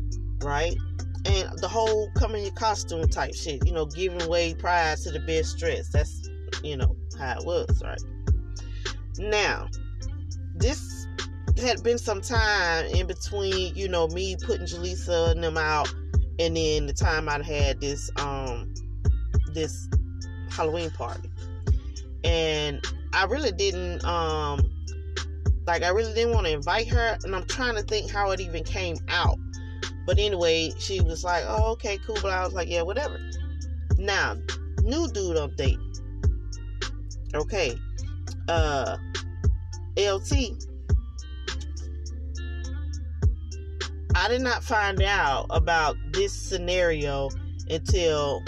right? 0.43 0.77
And 1.25 1.59
the 1.59 1.69
whole 1.69 2.11
coming 2.13 2.39
in 2.39 2.45
your 2.45 2.55
costume 2.55 3.09
type 3.09 3.35
shit, 3.35 3.67
you 3.67 3.73
know, 3.73 3.87
giving 3.87 4.23
away 4.23 4.55
prize 4.55 5.03
to 5.05 5.11
the 5.11 5.21
best 5.21 5.59
dress. 5.59 5.89
That's, 5.89 6.29
you 6.63 6.77
know, 6.77 6.97
how 7.17 7.39
it 7.39 7.45
was, 7.45 7.83
right? 7.83 8.01
Now, 9.19 9.69
this 10.55 11.07
had 11.59 11.83
been 11.83 11.99
some 11.99 12.21
time 12.21 12.87
in 12.87 13.07
between, 13.07 13.75
you 13.75 13.89
know, 13.89 14.09
me 14.09 14.37
putting 14.37 14.67
JaLisa 14.67 15.31
and 15.31 15.43
them 15.43 15.57
out, 15.57 15.93
and 16.39 16.57
then 16.57 16.87
the 16.87 16.93
time 16.93 17.29
I'd 17.29 17.45
had 17.45 17.81
this 17.81 18.11
um 18.17 18.73
this 19.53 19.89
Halloween 20.51 20.91
party, 20.91 21.31
and 22.25 22.85
I 23.13 23.25
really 23.25 23.53
didn't 23.53 24.05
um 24.05 24.61
like 25.67 25.83
I 25.83 25.89
really 25.89 26.13
didn't 26.15 26.35
want 26.35 26.47
to 26.47 26.53
invite 26.53 26.89
her, 26.89 27.17
and 27.25 27.35
I'm 27.35 27.47
trying 27.47 27.75
to 27.77 27.83
think 27.83 28.11
how 28.11 28.31
it 28.31 28.41
even 28.41 28.63
came 28.65 28.97
out. 29.09 29.39
But 30.07 30.19
anyway, 30.19 30.73
she 30.79 31.01
was 31.01 31.25
like, 31.25 31.45
"Oh, 31.47 31.73
okay, 31.73 31.99
cool," 31.99 32.17
but 32.23 32.31
I 32.31 32.45
was 32.45 32.53
like, 32.53 32.69
"Yeah, 32.69 32.83
whatever." 32.83 33.19
Now, 33.99 34.37
new 34.83 35.09
dude 35.09 35.37
update. 35.37 35.79
Okay, 37.35 37.79
uh, 38.49 38.97
LT. 39.99 40.53
I 44.15 44.29
did 44.29 44.41
not 44.41 44.65
find 44.65 45.03
out 45.03 45.47
about 45.51 45.97
this 46.13 46.33
scenario 46.33 47.29
until 47.69 48.43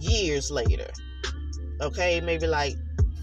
years 0.00 0.50
later. 0.50 0.88
Okay, 1.80 2.20
maybe 2.20 2.46
like 2.46 2.76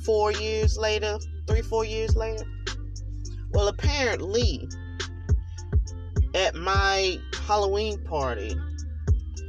four 0.03 0.31
years 0.31 0.77
later, 0.77 1.19
three, 1.45 1.61
four 1.61 1.85
years 1.85 2.15
later. 2.15 2.43
Well, 3.51 3.67
apparently, 3.67 4.67
at 6.33 6.55
my 6.55 7.19
Halloween 7.45 8.03
party, 8.03 8.55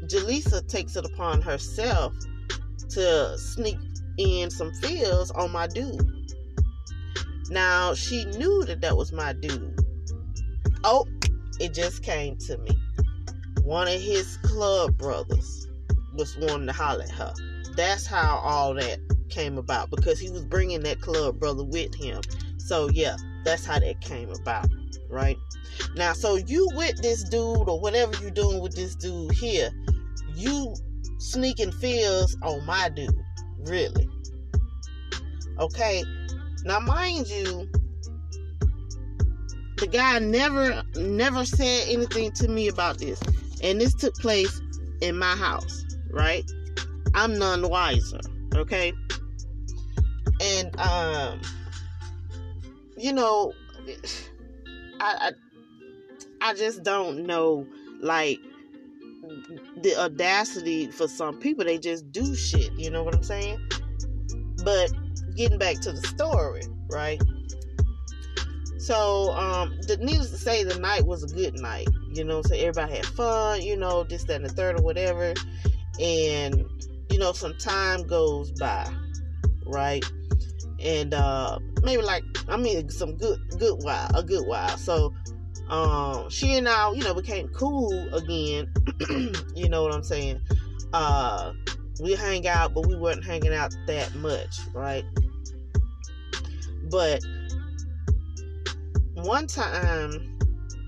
JaLisa 0.04 0.66
takes 0.68 0.96
it 0.96 1.04
upon 1.04 1.42
herself 1.42 2.14
to 2.90 3.36
sneak 3.38 3.78
in 4.18 4.50
some 4.50 4.72
feels 4.74 5.30
on 5.30 5.52
my 5.52 5.66
dude. 5.66 6.06
Now, 7.50 7.94
she 7.94 8.24
knew 8.26 8.64
that 8.64 8.82
that 8.82 8.96
was 8.96 9.12
my 9.12 9.32
dude. 9.32 9.78
Oh, 10.84 11.06
it 11.60 11.72
just 11.72 12.02
came 12.02 12.36
to 12.38 12.58
me. 12.58 12.70
One 13.62 13.88
of 13.88 14.00
his 14.00 14.36
club 14.38 14.96
brothers 14.98 15.66
was 16.14 16.36
wanting 16.38 16.66
to 16.66 16.72
holler 16.72 17.04
at 17.04 17.10
her. 17.10 17.32
That's 17.76 18.06
how 18.06 18.38
all 18.38 18.74
that 18.74 18.98
came 19.28 19.56
about 19.56 19.90
because 19.90 20.18
he 20.18 20.30
was 20.30 20.44
bringing 20.44 20.82
that 20.82 21.00
club 21.00 21.38
brother 21.38 21.64
with 21.64 21.94
him. 21.94 22.20
So, 22.58 22.88
yeah, 22.90 23.16
that's 23.44 23.64
how 23.64 23.78
that 23.78 24.00
came 24.00 24.30
about, 24.30 24.68
right? 25.08 25.36
Now, 25.96 26.12
so 26.12 26.36
you 26.36 26.68
with 26.74 27.00
this 27.02 27.22
dude 27.24 27.68
or 27.68 27.80
whatever 27.80 28.12
you're 28.20 28.30
doing 28.30 28.60
with 28.60 28.74
this 28.74 28.94
dude 28.94 29.32
here, 29.32 29.70
you 30.34 30.74
sneaking 31.18 31.72
feels 31.72 32.36
on 32.42 32.64
my 32.66 32.88
dude, 32.88 33.14
really. 33.60 34.07
Okay, 35.58 36.04
now, 36.64 36.80
mind 36.80 37.28
you, 37.28 37.68
the 39.78 39.86
guy 39.86 40.18
never 40.18 40.82
never 40.96 41.44
said 41.44 41.88
anything 41.88 42.32
to 42.32 42.48
me 42.48 42.68
about 42.68 42.98
this. 42.98 43.20
And 43.62 43.80
this 43.80 43.94
took 43.94 44.14
place 44.14 44.60
in 45.00 45.18
my 45.18 45.34
house, 45.36 45.84
right? 46.10 46.44
I'm 47.14 47.38
none 47.38 47.68
wiser, 47.68 48.20
okay? 48.54 48.92
And 50.40 50.78
um 50.78 51.40
you 52.96 53.12
know, 53.12 53.52
I, 55.00 55.32
I 56.40 56.50
I 56.50 56.54
just 56.54 56.82
don't 56.82 57.24
know 57.24 57.66
like 58.00 58.40
the 59.82 59.96
audacity 59.98 60.90
for 60.90 61.08
some 61.08 61.36
people 61.38 61.64
they 61.64 61.78
just 61.78 62.10
do 62.12 62.34
shit, 62.34 62.72
you 62.74 62.90
know 62.90 63.02
what 63.02 63.14
I'm 63.14 63.22
saying? 63.22 63.60
But 64.64 64.92
getting 65.38 65.58
back 65.58 65.76
to 65.80 65.92
the 65.92 66.06
story, 66.08 66.62
right? 66.90 67.22
So, 68.78 69.32
um, 69.32 69.78
the 69.86 69.96
news 69.98 70.30
to 70.30 70.36
say, 70.36 70.64
the 70.64 70.78
night 70.78 71.06
was 71.06 71.22
a 71.22 71.28
good 71.28 71.60
night. 71.60 71.88
You 72.10 72.24
know, 72.24 72.42
so 72.42 72.54
everybody 72.54 72.96
had 72.96 73.06
fun. 73.06 73.62
You 73.62 73.76
know, 73.76 74.02
this, 74.02 74.24
that, 74.24 74.36
and 74.36 74.44
the 74.44 74.48
third, 74.48 74.80
or 74.80 74.82
whatever. 74.82 75.34
And 76.00 76.64
you 77.10 77.18
know, 77.18 77.32
some 77.32 77.56
time 77.58 78.06
goes 78.06 78.50
by, 78.52 78.90
right? 79.66 80.04
And 80.80 81.14
uh, 81.14 81.58
maybe 81.82 82.02
like 82.02 82.24
I 82.48 82.56
mean, 82.56 82.88
some 82.88 83.16
good, 83.16 83.38
good 83.58 83.78
while, 83.82 84.10
a 84.14 84.22
good 84.22 84.46
while. 84.46 84.76
So, 84.76 85.14
um, 85.68 86.30
she 86.30 86.56
and 86.56 86.68
I, 86.68 86.92
you 86.92 87.04
know, 87.04 87.14
became 87.14 87.48
cool 87.48 88.14
again. 88.14 88.72
you 89.54 89.68
know 89.68 89.82
what 89.82 89.94
I'm 89.94 90.02
saying? 90.02 90.40
Uh, 90.92 91.52
we 92.00 92.14
hang 92.14 92.46
out, 92.48 92.74
but 92.74 92.86
we 92.86 92.96
weren't 92.96 93.24
hanging 93.24 93.52
out 93.52 93.74
that 93.86 94.14
much, 94.14 94.58
right? 94.72 95.04
But 96.90 97.22
one 99.14 99.46
time, 99.46 100.38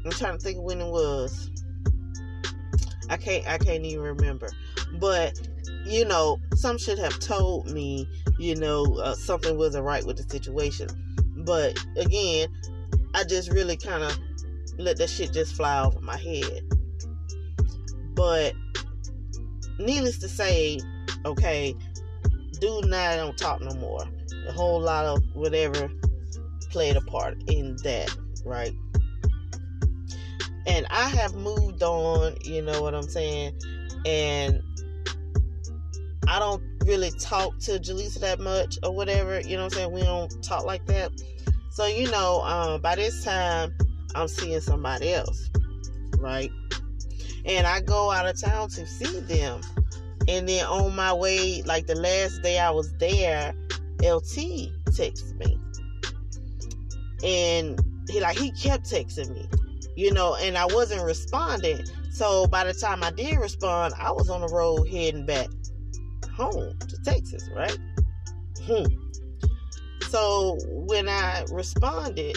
I'm 0.04 0.11
trying 0.12 0.38
to 0.38 0.42
think 0.42 0.59
when 0.62 0.80
it 0.80 0.90
was. 0.90 1.50
I 3.09 3.16
can't. 3.16 3.47
I 3.49 3.59
can't 3.59 3.85
even 3.85 4.00
remember. 4.00 4.49
But 4.99 5.38
you 5.85 6.04
know, 6.04 6.38
some 6.54 6.78
should 6.78 6.99
have 6.99 7.19
told 7.19 7.71
me. 7.71 8.09
You 8.38 8.57
know, 8.57 8.99
uh, 9.02 9.14
something 9.14 9.59
wasn't 9.59 9.85
right 9.85 10.04
with 10.04 10.16
the 10.16 10.23
situation. 10.23 10.88
But 11.45 11.76
again, 11.97 12.49
I 13.14 13.25
just 13.25 13.50
really 13.50 13.76
kind 13.76 14.02
of 14.02 14.19
let 14.78 14.97
that 14.99 15.11
shit 15.11 15.33
just 15.33 15.54
fly 15.54 15.85
over 15.85 16.00
my 16.00 16.16
head. 16.16 16.62
But 18.14 18.54
needless 19.78 20.19
to 20.19 20.28
say, 20.28 20.78
okay, 21.25 21.75
dude 22.61 22.85
and 22.85 22.95
I 22.95 23.17
don't 23.17 23.37
talk 23.37 23.61
no 23.61 23.75
more. 23.75 24.05
A 24.49 24.53
whole 24.53 24.81
lot 24.81 25.05
of 25.05 25.23
whatever 25.35 25.90
played 26.70 26.96
a 26.96 27.01
part 27.01 27.37
in 27.49 27.77
that, 27.83 28.14
right? 28.44 28.73
And 30.66 30.87
I 30.90 31.09
have 31.09 31.35
moved 31.35 31.83
on, 31.83 32.37
you 32.42 32.62
know 32.62 32.83
what 32.83 32.94
I'm 32.94 33.09
saying? 33.09 33.59
And 34.07 34.62
I 36.29 36.38
don't 36.38 36.62
really 36.85 37.11
talk 37.11 37.59
to 37.61 37.73
JaLisa 37.73 38.20
that 38.20 38.40
much 38.40 38.79
or 38.83 38.94
whatever, 38.94 39.40
you 39.40 39.57
know 39.57 39.64
what 39.64 39.73
I'm 39.73 39.79
saying? 39.79 39.92
We 39.92 40.03
don't 40.03 40.42
talk 40.42 40.64
like 40.64 40.87
that. 40.87 41.11
So, 41.70 41.87
you 41.87 42.11
know, 42.11 42.42
um, 42.42 42.81
by 42.81 42.96
this 42.96 43.25
time, 43.25 43.75
I'm 44.14 44.29
seeing 44.29 44.61
somebody 44.61 45.12
else, 45.12 45.51
right? 46.18 46.51
And 47.44 47.66
I 47.66 47.81
go 47.81 48.11
out 48.11 48.27
of 48.27 48.40
town 48.40 48.68
to 48.70 48.87
see 48.87 49.20
them. 49.20 49.61
And 50.28 50.48
then 50.48 50.64
on 50.66 50.94
my 50.94 51.12
way, 51.12 51.62
like 51.62 51.87
the 51.87 51.94
last 51.94 52.42
day 52.42 52.59
I 52.59 52.70
was 52.70 52.92
there, 52.98 53.54
LT 54.02 54.70
texted 54.90 55.37
me 55.38 55.59
and 57.22 57.78
he 58.09 58.20
like 58.20 58.38
he 58.38 58.50
kept 58.52 58.85
texting 58.85 59.33
me, 59.33 59.48
you 59.96 60.12
know, 60.12 60.37
and 60.37 60.56
I 60.56 60.66
wasn't 60.66 61.02
responding. 61.02 61.85
So 62.12 62.46
by 62.46 62.64
the 62.64 62.72
time 62.72 63.02
I 63.02 63.11
did 63.11 63.38
respond, 63.38 63.94
I 63.98 64.11
was 64.11 64.30
on 64.30 64.40
the 64.40 64.48
road 64.48 64.88
heading 64.88 65.26
back 65.26 65.48
home 66.35 66.78
to 66.78 66.96
Texas, 67.04 67.48
right? 67.54 67.78
Hmm. 68.64 68.85
So 70.09 70.59
when 70.66 71.09
I 71.09 71.44
responded, 71.52 72.37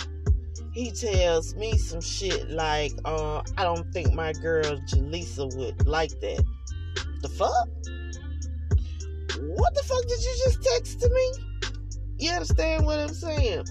he 0.73 0.91
tells 0.91 1.55
me 1.55 1.77
some 1.77 2.01
shit 2.01 2.49
like, 2.49 2.91
uh, 3.05 3.41
I 3.57 3.63
don't 3.63 3.91
think 3.91 4.13
my 4.13 4.33
girl 4.33 4.63
JaLisa 4.63 5.55
would 5.55 5.87
like 5.87 6.19
that. 6.19 6.43
The 7.23 7.29
fuck? 7.29 7.67
What 9.57 9.73
the 9.73 9.83
fuck 9.83 10.01
did 10.07 10.21
you 10.21 10.35
just 10.45 10.61
text 10.61 10.99
to 10.99 11.09
me? 11.09 11.31
You 12.19 12.31
understand 12.31 12.85
what 12.85 12.99
I'm 12.99 13.13
saying? 13.13 13.65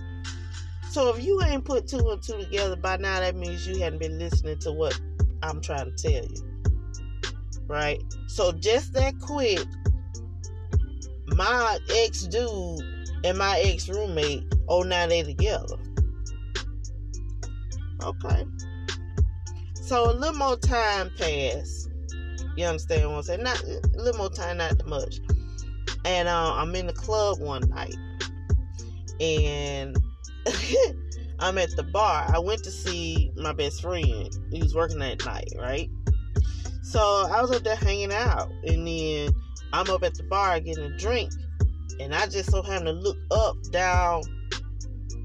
So 0.91 1.15
if 1.15 1.23
you 1.23 1.43
ain't 1.43 1.62
put 1.65 1.87
two 1.87 2.11
and 2.11 2.23
two 2.23 2.38
together 2.38 2.77
by 2.77 2.97
now, 2.97 3.21
that 3.21 3.37
means 3.37 3.69
you 3.69 3.79
hadn't 3.79 3.99
been 3.99 4.19
listening 4.19 4.59
to 4.61 4.73
what 4.73 4.99
I'm 5.43 5.61
trying 5.61 5.95
to 5.95 6.03
tell 6.03 6.25
you. 6.25 6.62
Right? 7.67 8.03
So 8.27 8.53
just 8.53 8.95
that 8.95 9.19
quick, 9.21 9.67
my 11.27 11.79
ex 11.91 12.23
dude 12.23 12.81
and 13.23 13.37
my 13.37 13.61
ex 13.61 13.87
roommate, 13.87 14.45
oh 14.69 14.83
now 14.83 15.07
they 15.07 15.23
together. 15.23 15.77
Okay. 18.03 18.47
So 19.75 20.11
a 20.11 20.15
little 20.15 20.38
more 20.38 20.57
time 20.57 21.11
passed. 21.19 21.91
You 22.57 22.67
understand 22.67 23.09
what 23.09 23.17
I'm 23.17 23.23
saying? 23.23 23.43
Not 23.43 23.62
a 23.62 23.81
little 23.97 24.19
more 24.19 24.31
time, 24.31 24.59
not 24.59 24.87
much. 24.87 25.21
And 26.05 26.29
uh, 26.29 26.55
I'm 26.55 26.75
in 26.75 26.87
the 26.87 26.93
club 26.93 27.41
one 27.41 27.62
night, 27.71 27.97
and 29.21 29.97
I'm 31.38 31.59
at 31.59 31.71
the 31.77 31.83
bar. 31.83 32.27
I 32.33 32.38
went 32.38 32.62
to 32.65 32.71
see 32.71 33.33
my 33.37 33.53
best 33.53 33.81
friend. 33.81 34.29
He 34.51 34.62
was 34.62 34.75
working 34.75 34.99
that 34.99 35.25
night, 35.25 35.53
right? 35.59 35.88
So 36.83 37.01
I 37.01 37.41
was 37.41 37.51
up 37.53 37.62
there 37.62 37.77
hanging 37.77 38.12
out, 38.12 38.51
and 38.65 38.87
then 38.87 39.31
I'm 39.73 39.88
up 39.91 40.03
at 40.03 40.15
the 40.15 40.25
bar 40.25 40.61
getting 40.61 40.85
a 40.85 40.97
drink, 40.99 41.33
and 42.01 42.15
I 42.15 42.27
just 42.27 42.51
so 42.51 42.62
happened 42.62 42.87
to 42.87 42.93
look 42.93 43.17
up, 43.31 43.57
down, 43.71 44.23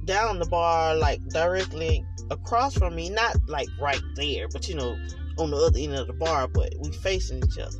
down 0.05 0.39
the 0.39 0.45
bar, 0.45 0.95
like 0.95 1.25
directly 1.27 2.05
across 2.31 2.77
from 2.77 2.95
me, 2.95 3.09
not 3.09 3.35
like 3.47 3.67
right 3.81 4.01
there, 4.15 4.47
but 4.47 4.69
you 4.69 4.75
know, 4.75 4.97
on 5.37 5.51
the 5.51 5.57
other 5.57 5.79
end 5.79 5.95
of 5.95 6.07
the 6.07 6.13
bar, 6.13 6.47
but 6.47 6.73
we 6.79 6.91
facing 6.91 7.37
each 7.39 7.57
other. 7.57 7.77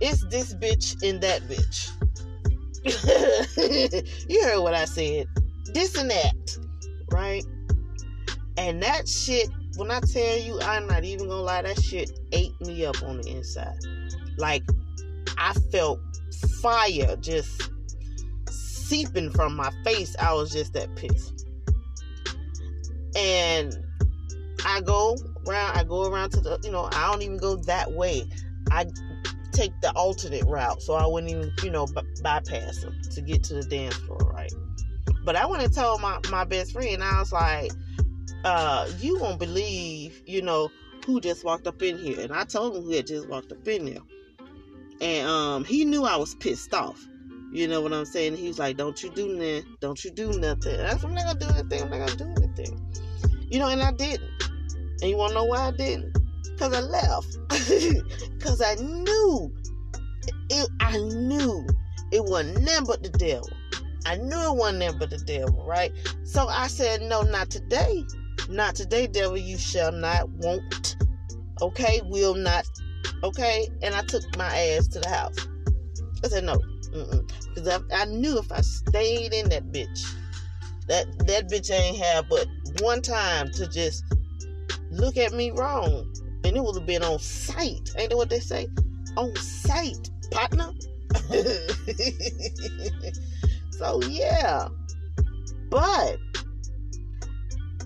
It's 0.00 0.24
this 0.28 0.54
bitch 0.54 1.02
and 1.08 1.20
that 1.20 1.42
bitch. 1.42 1.90
you 4.28 4.44
heard 4.44 4.60
what 4.60 4.74
I 4.74 4.84
said 4.84 5.26
this 5.74 5.96
and 5.96 6.10
that, 6.10 6.58
right? 7.12 7.44
And 8.56 8.82
that 8.82 9.08
shit, 9.08 9.48
when 9.76 9.90
I 9.90 10.00
tell 10.00 10.38
you, 10.38 10.60
I'm 10.62 10.86
not 10.86 11.04
even 11.04 11.28
gonna 11.28 11.42
lie, 11.42 11.62
that 11.62 11.82
shit 11.82 12.18
ate 12.32 12.58
me 12.60 12.86
up 12.86 13.02
on 13.02 13.20
the 13.20 13.28
inside. 13.28 13.76
Like, 14.38 14.62
I 15.36 15.52
felt 15.72 16.00
fire 16.62 17.16
just 17.16 17.70
seeping 18.48 19.30
from 19.30 19.56
my 19.56 19.70
face. 19.84 20.14
I 20.18 20.32
was 20.32 20.52
just 20.52 20.72
that 20.74 20.94
pissed. 20.94 21.46
And 23.16 23.76
I 24.64 24.80
go 24.80 25.16
I 25.52 25.84
go 25.84 26.10
around 26.10 26.30
to 26.30 26.40
the, 26.40 26.58
you 26.62 26.70
know, 26.70 26.88
I 26.92 27.10
don't 27.10 27.22
even 27.22 27.36
go 27.36 27.56
that 27.56 27.92
way. 27.92 28.24
I 28.70 28.86
take 29.52 29.78
the 29.80 29.92
alternate 29.92 30.44
route 30.46 30.82
so 30.82 30.94
I 30.94 31.06
wouldn't 31.06 31.30
even, 31.30 31.52
you 31.62 31.70
know, 31.70 31.86
b- 31.86 32.02
bypass 32.22 32.80
them 32.80 33.00
to 33.12 33.20
get 33.20 33.42
to 33.44 33.54
the 33.54 33.62
dance 33.62 33.94
floor, 33.94 34.18
right? 34.32 34.52
But 35.24 35.36
I 35.36 35.46
went 35.46 35.62
and 35.62 35.74
told 35.74 36.00
my, 36.00 36.18
my 36.30 36.44
best 36.44 36.72
friend, 36.72 37.02
I 37.02 37.20
was 37.20 37.32
like, 37.32 37.72
uh, 38.44 38.88
you 38.98 39.18
won't 39.20 39.38
believe, 39.38 40.22
you 40.26 40.42
know, 40.42 40.70
who 41.06 41.20
just 41.20 41.44
walked 41.44 41.66
up 41.66 41.82
in 41.82 41.96
here. 41.96 42.20
And 42.20 42.32
I 42.32 42.44
told 42.44 42.76
him 42.76 42.82
who 42.82 42.90
had 42.90 43.06
just 43.06 43.28
walked 43.28 43.52
up 43.52 43.66
in 43.68 43.86
there. 43.86 44.02
And 45.00 45.28
um, 45.28 45.64
he 45.64 45.84
knew 45.84 46.04
I 46.04 46.16
was 46.16 46.34
pissed 46.36 46.72
off. 46.74 47.06
You 47.52 47.68
know 47.68 47.80
what 47.80 47.92
I'm 47.92 48.04
saying? 48.04 48.36
He 48.36 48.48
was 48.48 48.58
like, 48.58 48.76
Don't 48.76 49.00
you 49.02 49.10
do 49.10 49.28
nothing. 49.28 49.76
Don't 49.80 50.02
you 50.04 50.10
do 50.10 50.38
nothing. 50.38 50.80
I 50.80 50.96
said, 50.96 51.04
I'm 51.04 51.14
not 51.14 51.24
gonna 51.24 51.38
do 51.38 51.46
anything. 51.54 51.82
I'm 51.82 51.90
not 51.90 51.98
gonna 52.00 52.16
do 52.16 52.42
anything. 52.42 52.80
You 53.48 53.60
know, 53.60 53.68
and 53.68 53.80
I 53.82 53.92
didn't. 53.92 54.28
And 55.00 55.10
you 55.10 55.16
wanna 55.16 55.34
know 55.34 55.44
why 55.44 55.68
I 55.68 55.70
didn't? 55.72 56.16
Because 56.44 56.74
I 56.74 56.80
left. 56.80 57.38
Because 58.38 58.60
I 58.60 58.74
knew 58.74 59.50
it, 60.50 60.68
I 60.80 60.98
knew 60.98 61.66
it 62.12 62.22
wasn't 62.24 62.62
nothing 62.62 62.86
but 62.86 63.02
the 63.02 63.08
devil. 63.10 63.48
I 64.06 64.16
knew 64.16 64.52
it 64.52 64.56
wasn't 64.56 64.80
there 64.80 64.92
but 64.92 65.10
the 65.10 65.18
devil, 65.18 65.64
right? 65.66 65.92
So 66.24 66.46
I 66.48 66.66
said, 66.66 67.02
No, 67.02 67.22
not 67.22 67.50
today. 67.50 68.04
Not 68.50 68.74
today, 68.74 69.06
devil. 69.06 69.36
You 69.36 69.56
shall 69.56 69.92
not, 69.92 70.28
won't. 70.28 70.96
Okay, 71.62 72.02
will 72.04 72.34
not. 72.34 72.66
Okay, 73.22 73.68
and 73.82 73.94
I 73.94 74.02
took 74.02 74.22
my 74.36 74.54
ass 74.54 74.88
to 74.88 75.00
the 75.00 75.08
house. 75.08 75.48
I 76.22 76.28
said, 76.28 76.44
No, 76.44 76.58
because 77.54 77.68
I, 77.68 78.02
I 78.02 78.04
knew 78.04 78.38
if 78.38 78.52
I 78.52 78.60
stayed 78.60 79.32
in 79.32 79.48
that 79.48 79.72
bitch, 79.72 80.14
that 80.86 81.06
that 81.26 81.48
bitch 81.48 81.70
ain't 81.72 81.96
have 81.96 82.28
but 82.28 82.46
one 82.80 83.00
time 83.00 83.50
to 83.52 83.66
just 83.66 84.04
look 84.96 85.16
at 85.16 85.32
me 85.32 85.50
wrong, 85.50 86.12
and 86.44 86.56
it 86.56 86.62
would 86.62 86.76
have 86.76 86.86
been 86.86 87.02
on 87.02 87.18
sight. 87.18 87.90
Ain't 87.98 88.10
that 88.10 88.16
what 88.16 88.30
they 88.30 88.40
say? 88.40 88.68
On 89.16 89.34
sight, 89.36 90.10
partner. 90.30 90.72
So 93.78 94.00
yeah. 94.02 94.68
But 95.68 96.18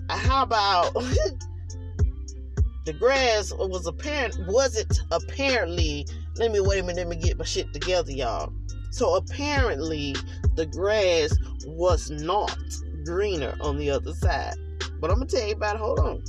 how 0.09 0.43
about 0.43 0.93
the 2.85 2.93
grass 2.93 3.51
was 3.53 3.85
apparent 3.85 4.35
wasn't 4.47 5.01
apparently 5.11 6.07
let 6.37 6.51
me 6.51 6.59
wait 6.59 6.79
a 6.79 6.83
minute 6.83 7.07
let 7.07 7.07
me 7.07 7.15
get 7.15 7.37
my 7.37 7.45
shit 7.45 7.71
together 7.73 8.11
y'all 8.11 8.51
so 8.89 9.15
apparently 9.15 10.15
the 10.55 10.65
grass 10.65 11.31
was 11.67 12.09
not 12.09 12.57
greener 13.05 13.55
on 13.61 13.77
the 13.77 13.91
other 13.91 14.13
side 14.13 14.55
but 14.99 15.11
i'm 15.11 15.17
gonna 15.17 15.27
tell 15.27 15.45
you 15.45 15.53
about 15.53 15.75
it 15.75 15.79
hold 15.79 15.99
on 15.99 16.23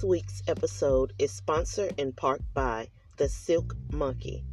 This 0.00 0.08
week's 0.08 0.42
episode 0.48 1.12
is 1.18 1.30
sponsored 1.30 1.92
in 1.98 2.14
part 2.14 2.40
by 2.54 2.88
The 3.18 3.28
Silk 3.28 3.76
Monkey. 3.92 4.46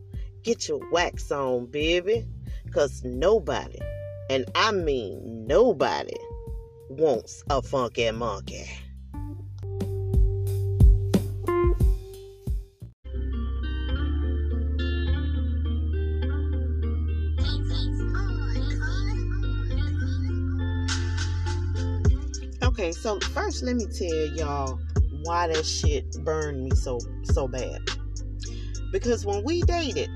Get 0.43 0.69
your 0.69 0.91
wax 0.91 1.33
on, 1.33 1.71
baby, 1.71 2.27
because 2.67 3.03
nobody, 3.03 3.79
and 4.29 4.45
I 4.55 4.73
mean 4.73 5.47
nobody, 5.47 6.19
wants 6.97 7.43
a 7.51 7.61
funky 7.61 8.11
monkey. 8.11 8.67
Okay, 22.63 22.93
so 22.93 23.19
first 23.33 23.63
let 23.63 23.77
me 23.77 23.87
tell 23.87 24.09
y'all 24.37 24.81
why 25.23 25.47
that 25.49 25.65
shit 25.65 26.11
burned 26.25 26.65
me 26.65 26.71
so 26.73 26.99
so 27.25 27.49
bad. 27.49 27.81
Because 28.93 29.27
when 29.27 29.43
we 29.45 29.63
dated, 29.63 30.11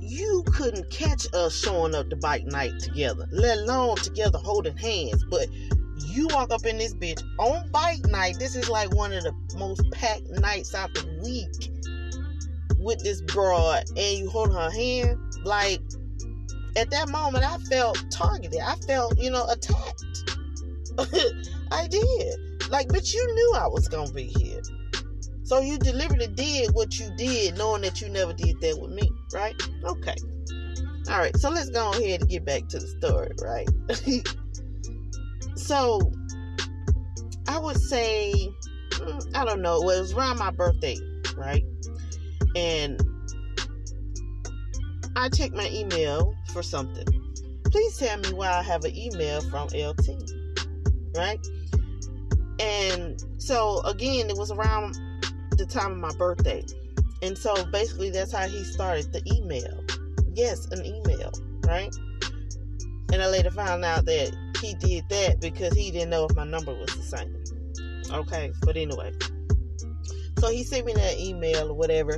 you 0.00 0.42
couldn't 0.46 0.90
catch 0.90 1.26
us 1.32 1.58
showing 1.58 1.94
up 1.94 2.10
to 2.10 2.16
bike 2.16 2.44
night 2.44 2.72
together, 2.80 3.26
let 3.32 3.58
alone 3.58 3.96
together 3.96 4.38
holding 4.38 4.76
hands. 4.76 5.24
But 5.30 5.48
you 6.14 6.28
walk 6.28 6.52
up 6.52 6.64
in 6.64 6.78
this 6.78 6.94
bitch 6.94 7.22
on 7.38 7.70
bike 7.70 8.04
night. 8.06 8.38
This 8.38 8.54
is 8.56 8.68
like 8.68 8.94
one 8.94 9.12
of 9.12 9.24
the 9.24 9.34
most 9.56 9.82
packed 9.90 10.28
nights 10.30 10.74
out 10.74 10.94
the 10.94 11.04
week 11.22 11.70
with 12.78 13.02
this 13.02 13.20
broad, 13.22 13.84
and 13.88 14.18
you 14.18 14.30
hold 14.30 14.52
her 14.52 14.70
hand. 14.70 15.18
Like 15.44 15.80
at 16.76 16.90
that 16.90 17.08
moment, 17.08 17.44
I 17.44 17.58
felt 17.58 18.02
targeted. 18.10 18.60
I 18.60 18.74
felt, 18.86 19.18
you 19.18 19.30
know, 19.30 19.46
attacked. 19.48 20.04
I 21.72 21.88
did. 21.88 22.70
Like, 22.70 22.88
but 22.88 23.12
you 23.12 23.34
knew 23.34 23.52
I 23.56 23.66
was 23.66 23.88
gonna 23.88 24.12
be 24.12 24.24
here. 24.24 24.62
So 25.42 25.60
you 25.60 25.78
deliberately 25.78 26.28
did 26.28 26.70
what 26.74 26.98
you 26.98 27.10
did, 27.16 27.58
knowing 27.58 27.82
that 27.82 28.00
you 28.00 28.08
never 28.08 28.32
did 28.32 28.60
that 28.60 28.78
with 28.80 28.92
me, 28.92 29.10
right? 29.32 29.54
Okay. 29.84 30.16
All 31.10 31.18
right. 31.18 31.36
So 31.36 31.50
let's 31.50 31.70
go 31.70 31.90
ahead 31.92 32.22
and 32.22 32.30
get 32.30 32.44
back 32.44 32.68
to 32.68 32.78
the 32.78 32.86
story, 32.86 33.30
right? 33.42 34.34
so 35.56 36.12
I 37.48 37.58
would 37.58 37.78
say, 37.78 38.32
mm, 38.90 39.36
I 39.36 39.44
don't 39.44 39.62
know, 39.62 39.82
it 39.82 39.84
was 39.84 40.12
around 40.12 40.38
my 40.38 40.50
birthday, 40.50 40.96
right? 41.36 41.64
And 42.56 43.00
I 45.16 45.28
checked 45.28 45.54
my 45.54 45.68
email 45.68 46.34
for 46.52 46.62
something. 46.62 47.06
Please 47.66 47.96
tell 47.96 48.18
me 48.18 48.32
why 48.32 48.48
I 48.48 48.62
have 48.62 48.84
an 48.84 48.96
email 48.96 49.40
from 49.42 49.68
LT, 49.68 50.08
right? 51.16 51.44
And 52.60 53.22
so 53.38 53.80
again, 53.82 54.30
it 54.30 54.36
was 54.36 54.50
around 54.50 54.94
the 55.52 55.66
time 55.66 55.92
of 55.92 55.98
my 55.98 56.14
birthday. 56.16 56.64
And 57.22 57.36
so 57.36 57.64
basically, 57.66 58.10
that's 58.10 58.32
how 58.32 58.46
he 58.46 58.64
started 58.64 59.12
the 59.12 59.22
email. 59.34 59.82
Yes, 60.34 60.66
an 60.66 60.84
email, 60.84 61.32
right? 61.66 61.94
And 63.14 63.22
I 63.22 63.28
later 63.28 63.52
found 63.52 63.84
out 63.84 64.06
that 64.06 64.36
he 64.60 64.74
did 64.74 65.08
that 65.08 65.40
because 65.40 65.72
he 65.72 65.92
didn't 65.92 66.10
know 66.10 66.24
if 66.24 66.34
my 66.34 66.42
number 66.42 66.74
was 66.74 66.92
the 66.96 67.02
same. 67.04 68.12
Okay, 68.12 68.50
but 68.62 68.76
anyway. 68.76 69.12
So 70.40 70.50
he 70.50 70.64
sent 70.64 70.84
me 70.84 70.94
that 70.94 71.20
email 71.20 71.70
or 71.70 71.74
whatever, 71.74 72.14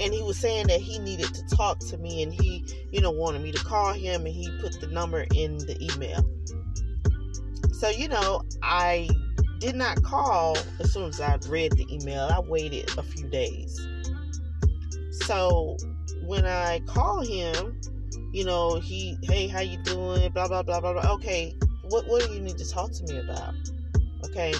and 0.00 0.12
he 0.12 0.20
was 0.24 0.36
saying 0.36 0.66
that 0.66 0.80
he 0.80 0.98
needed 0.98 1.32
to 1.32 1.56
talk 1.56 1.78
to 1.90 1.98
me 1.98 2.24
and 2.24 2.34
he, 2.34 2.64
you 2.90 3.00
know, 3.00 3.12
wanted 3.12 3.42
me 3.42 3.52
to 3.52 3.64
call 3.64 3.92
him 3.92 4.26
and 4.26 4.34
he 4.34 4.50
put 4.60 4.80
the 4.80 4.88
number 4.88 5.24
in 5.36 5.58
the 5.58 5.76
email. 5.94 6.28
So, 7.74 7.88
you 7.88 8.08
know, 8.08 8.42
I 8.60 9.08
did 9.60 9.76
not 9.76 10.02
call 10.02 10.58
as 10.80 10.92
soon 10.92 11.10
as 11.10 11.20
I 11.20 11.38
read 11.46 11.70
the 11.76 11.86
email. 11.94 12.28
I 12.28 12.40
waited 12.40 12.90
a 12.98 13.04
few 13.04 13.28
days. 13.28 13.80
So 15.26 15.76
when 16.24 16.44
I 16.44 16.80
call 16.88 17.20
him, 17.20 17.80
you 18.32 18.44
know, 18.44 18.80
he, 18.80 19.16
hey, 19.22 19.48
how 19.48 19.60
you 19.60 19.82
doing? 19.82 20.30
Blah 20.32 20.48
blah 20.48 20.62
blah 20.62 20.80
blah 20.80 20.92
blah. 20.92 21.12
Okay, 21.14 21.56
what 21.84 22.06
what 22.06 22.26
do 22.26 22.32
you 22.32 22.40
need 22.40 22.58
to 22.58 22.68
talk 22.68 22.92
to 22.92 23.04
me 23.04 23.18
about? 23.18 23.54
Okay. 24.26 24.54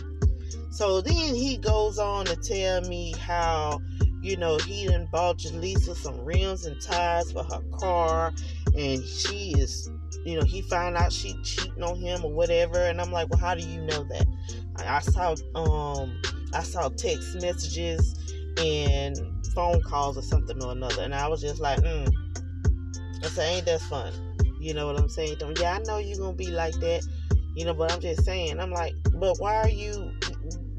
So 0.71 1.01
then 1.01 1.35
he 1.35 1.57
goes 1.59 1.99
on 1.99 2.27
to 2.27 2.37
tell 2.37 2.81
me 2.83 3.13
how, 3.19 3.81
you 4.23 4.37
know, 4.37 4.57
he 4.59 4.87
done 4.87 5.09
bought 5.11 5.39
JaLisa 5.39 5.97
some 5.97 6.21
rims 6.25 6.65
and 6.65 6.81
tires 6.81 7.33
for 7.33 7.43
her 7.43 7.61
car, 7.79 8.33
and 8.77 9.05
she 9.05 9.53
is, 9.59 9.91
you 10.25 10.39
know, 10.39 10.45
he 10.45 10.63
found 10.63 10.97
out 10.97 11.13
she 11.13 11.35
cheating 11.43 11.83
on 11.83 11.97
him 11.97 12.25
or 12.25 12.33
whatever. 12.33 12.79
And 12.79 13.01
I'm 13.01 13.11
like, 13.11 13.29
well, 13.31 13.41
how 13.41 13.55
do 13.55 13.67
you 13.67 13.81
know 13.81 14.05
that? 14.05 14.27
I 14.79 15.01
saw 15.01 15.35
um 15.55 16.21
I 16.55 16.63
saw 16.63 16.89
text 16.89 17.41
messages 17.41 18.15
and 18.59 19.19
phone 19.55 19.83
calls 19.83 20.17
or 20.17 20.23
something 20.23 20.63
or 20.63 20.73
another, 20.73 21.03
and 21.03 21.15
I 21.15 21.29
was 21.29 21.41
just 21.41 21.61
like, 21.61 21.81
mm. 21.81 22.09
I 23.23 23.29
said, 23.29 23.53
ain't 23.53 23.67
that 23.67 23.81
fun? 23.83 24.13
You 24.61 24.75
know 24.75 24.87
what 24.87 24.99
I'm 24.99 25.09
saying? 25.09 25.37
Yeah, 25.59 25.75
I 25.75 25.79
know 25.81 25.99
you're 25.99 26.19
gonna 26.19 26.37
be 26.37 26.51
like 26.51 26.75
that, 26.75 27.03
you 27.55 27.65
know, 27.65 27.75
but 27.75 27.93
I'm 27.93 28.01
just 28.01 28.25
saying. 28.25 28.61
I'm 28.61 28.71
like, 28.71 28.95
but 29.15 29.37
why 29.39 29.57
are 29.57 29.69
you 29.69 30.13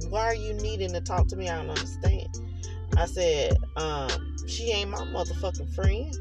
why 0.09 0.25
are 0.25 0.35
you 0.35 0.53
needing 0.53 0.91
to 0.93 1.01
talk 1.01 1.27
to 1.27 1.35
me? 1.35 1.49
I 1.49 1.57
don't 1.57 1.69
understand. 1.69 2.27
I 2.97 3.05
said, 3.05 3.57
um, 3.77 4.35
she 4.47 4.71
ain't 4.71 4.89
my 4.89 4.99
motherfucking 4.99 5.73
friend. 5.73 6.15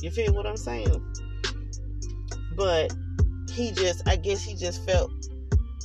You 0.00 0.10
feel 0.10 0.32
what 0.32 0.46
I'm 0.46 0.56
saying? 0.56 1.04
But 2.56 2.92
he 3.52 3.72
just, 3.72 4.08
I 4.08 4.16
guess 4.16 4.42
he 4.42 4.54
just 4.54 4.84
felt 4.86 5.12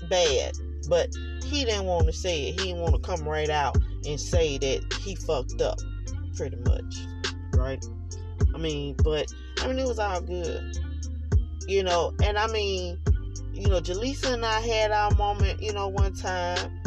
bad 0.10 0.54
but 0.88 1.10
he 1.44 1.66
didn't 1.66 1.86
want 1.86 2.06
to 2.08 2.14
say 2.14 2.50
it. 2.50 2.60
He 2.60 2.68
didn't 2.68 2.82
want 2.82 2.96
to 2.96 3.02
come 3.02 3.28
right 3.28 3.50
out 3.50 3.78
and 4.06 4.20
say 4.20 4.58
that 4.58 4.94
he 5.02 5.16
fucked 5.16 5.62
up, 5.62 5.80
pretty 6.36 6.58
much, 6.58 6.96
right? 7.56 7.84
I 8.56 8.58
mean, 8.58 8.96
but 9.04 9.32
I 9.60 9.68
mean, 9.68 9.80
it 9.80 9.86
was 9.86 10.00
all 10.00 10.22
good, 10.22 10.78
you 11.68 11.84
know. 11.84 12.14
And 12.24 12.38
I 12.38 12.48
mean, 12.48 12.98
you 13.52 13.68
know, 13.68 13.82
JaLisa 13.82 14.34
and 14.34 14.46
I 14.46 14.62
had 14.62 14.92
our 14.92 15.12
moment, 15.16 15.62
you 15.62 15.74
know, 15.74 15.90
one 15.90 16.14
time, 16.14 16.82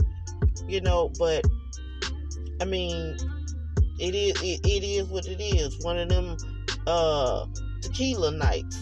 you 0.67 0.81
know. 0.81 1.13
But 1.19 1.45
I 2.63 2.65
mean, 2.65 3.19
it 4.01 4.15
is 4.15 4.41
it, 4.43 4.67
it 4.67 4.83
is 4.83 5.09
what 5.09 5.27
it 5.27 5.41
is. 5.43 5.79
One 5.85 5.99
of 5.99 6.09
them 6.09 6.39
uh 6.87 7.47
tequila 7.83 8.31
nights. 8.33 8.79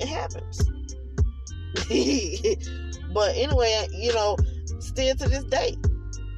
It 0.00 0.08
happens. 0.08 0.60
But 3.12 3.34
anyway, 3.34 3.88
you 3.92 4.14
know, 4.14 4.36
still 4.78 5.16
to 5.16 5.28
this 5.28 5.44
day, 5.44 5.76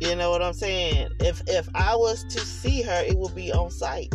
you 0.00 0.16
know 0.16 0.30
what 0.30 0.42
I'm 0.42 0.54
saying? 0.54 1.10
If 1.20 1.42
if 1.46 1.68
I 1.74 1.94
was 1.94 2.24
to 2.24 2.40
see 2.40 2.82
her, 2.82 3.04
it 3.06 3.16
would 3.18 3.34
be 3.34 3.52
on 3.52 3.70
sight. 3.70 4.12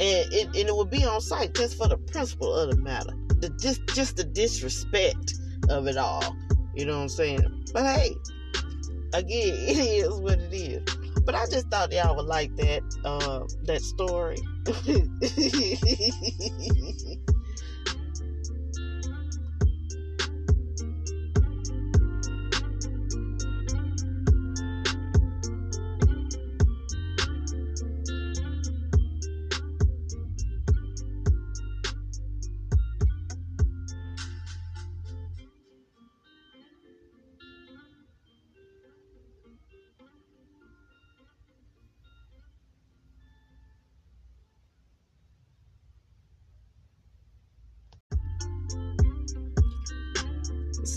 And 0.00 0.32
it, 0.32 0.46
and 0.46 0.68
it 0.68 0.74
would 0.74 0.90
be 0.90 1.04
on 1.04 1.20
sight 1.20 1.54
just 1.54 1.76
for 1.78 1.88
the 1.88 1.96
principle 1.96 2.52
of 2.54 2.70
the 2.70 2.76
matter. 2.82 3.14
The 3.40 3.50
just 3.60 3.86
just 3.88 4.16
the 4.16 4.24
disrespect 4.24 5.34
of 5.68 5.86
it 5.86 5.96
all. 5.96 6.36
You 6.74 6.86
know 6.86 6.96
what 6.96 7.02
I'm 7.02 7.08
saying? 7.08 7.64
But 7.72 7.84
hey, 7.84 8.14
again, 9.12 9.28
it 9.32 9.78
is 9.78 10.20
what 10.20 10.38
it 10.38 10.52
is. 10.52 10.96
But 11.24 11.34
I 11.34 11.46
just 11.46 11.68
thought 11.68 11.92
y'all 11.92 12.16
would 12.16 12.26
like 12.26 12.54
that 12.56 12.82
uh, 13.04 13.46
that 13.64 13.80
story. 13.82 14.38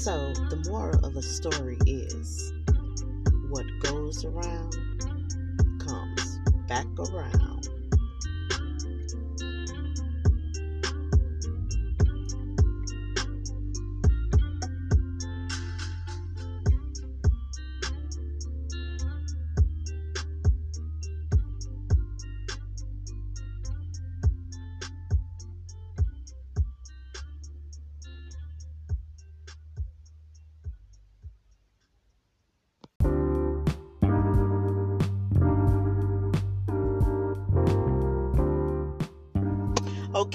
So, 0.08 0.32
the 0.32 0.64
moral 0.70 1.06
of 1.06 1.16
the 1.16 1.22
story 1.22 1.78
is 1.86 2.54
what 3.50 3.66
goes 3.82 4.24
around 4.24 4.74
comes 5.86 6.40
back 6.66 6.86
around. 6.98 7.68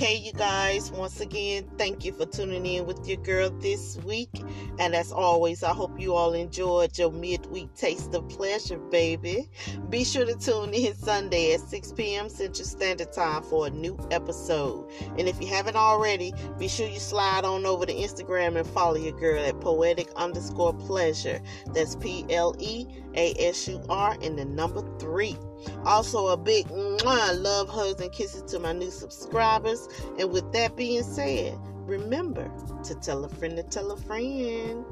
Okay, 0.03 0.17
you 0.17 0.33
guys, 0.33 0.91
once 0.91 1.21
again, 1.21 1.71
thank 1.79 2.05
you 2.05 2.13
for 2.13 2.27
tuning 2.27 2.67
in 2.67 2.87
with 2.87 3.07
your 3.07 3.19
girl 3.19 3.51
this 3.61 3.97
week. 3.99 4.43
And 4.81 4.97
as 4.97 5.13
always, 5.13 5.63
I 5.63 5.73
hope 5.73 6.01
you 6.01 6.15
all 6.15 6.33
enjoyed 6.33 6.99
your 6.99 7.13
midweek 7.13 7.73
taste 7.77 8.13
of 8.13 8.29
pleasure, 8.29 8.81
baby. 8.81 9.49
Be 9.91 10.03
sure 10.03 10.27
to 10.27 10.35
tune 10.35 10.75
in 10.75 10.97
Sunday 10.97 11.55
at 11.55 11.61
6 11.61 11.93
p.m. 11.93 12.29
Central 12.29 12.67
Standard 12.67 13.13
Time 13.13 13.45
for 13.45 13.69
a 13.69 13.71
new 13.71 13.97
episode. 14.11 14.91
And 15.19 15.29
if 15.29 15.41
you 15.41 15.47
haven't 15.47 15.77
already, 15.77 16.35
be 16.59 16.67
sure 16.67 16.89
you 16.89 16.99
slide 16.99 17.45
on 17.45 17.65
over 17.65 17.87
to 17.87 17.95
Instagram 17.95 18.57
and 18.57 18.67
follow 18.67 18.97
your 18.97 19.17
girl 19.17 19.41
at 19.41 19.61
poetic 19.61 20.11
underscore 20.17 20.75
pleasure. 20.75 21.41
That's 21.75 21.95
P 21.95 22.27
L 22.29 22.57
E 22.59 22.89
A 23.15 23.37
S 23.39 23.69
U 23.69 23.81
R 23.89 24.17
and 24.21 24.37
the 24.37 24.47
number 24.47 24.83
three. 24.99 25.37
Also, 25.85 26.29
a 26.29 26.37
big 26.37 26.67
mwah, 26.69 27.41
love, 27.43 27.69
hugs, 27.69 28.01
and 28.01 28.13
kisses 28.13 28.43
to 28.53 28.59
my 28.59 28.73
new 28.73 28.91
subscribers. 28.91 29.89
And 30.19 30.31
with 30.31 30.51
that 30.53 30.77
being 30.77 31.03
said, 31.03 31.59
remember 31.87 32.51
to 32.85 32.95
tell 32.97 33.25
a 33.25 33.29
friend 33.29 33.57
to 33.57 33.63
tell 33.63 33.91
a 33.93 33.97
friend. 33.97 34.85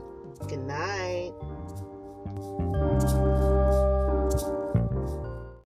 Good 0.49 0.61
night. 0.61 1.33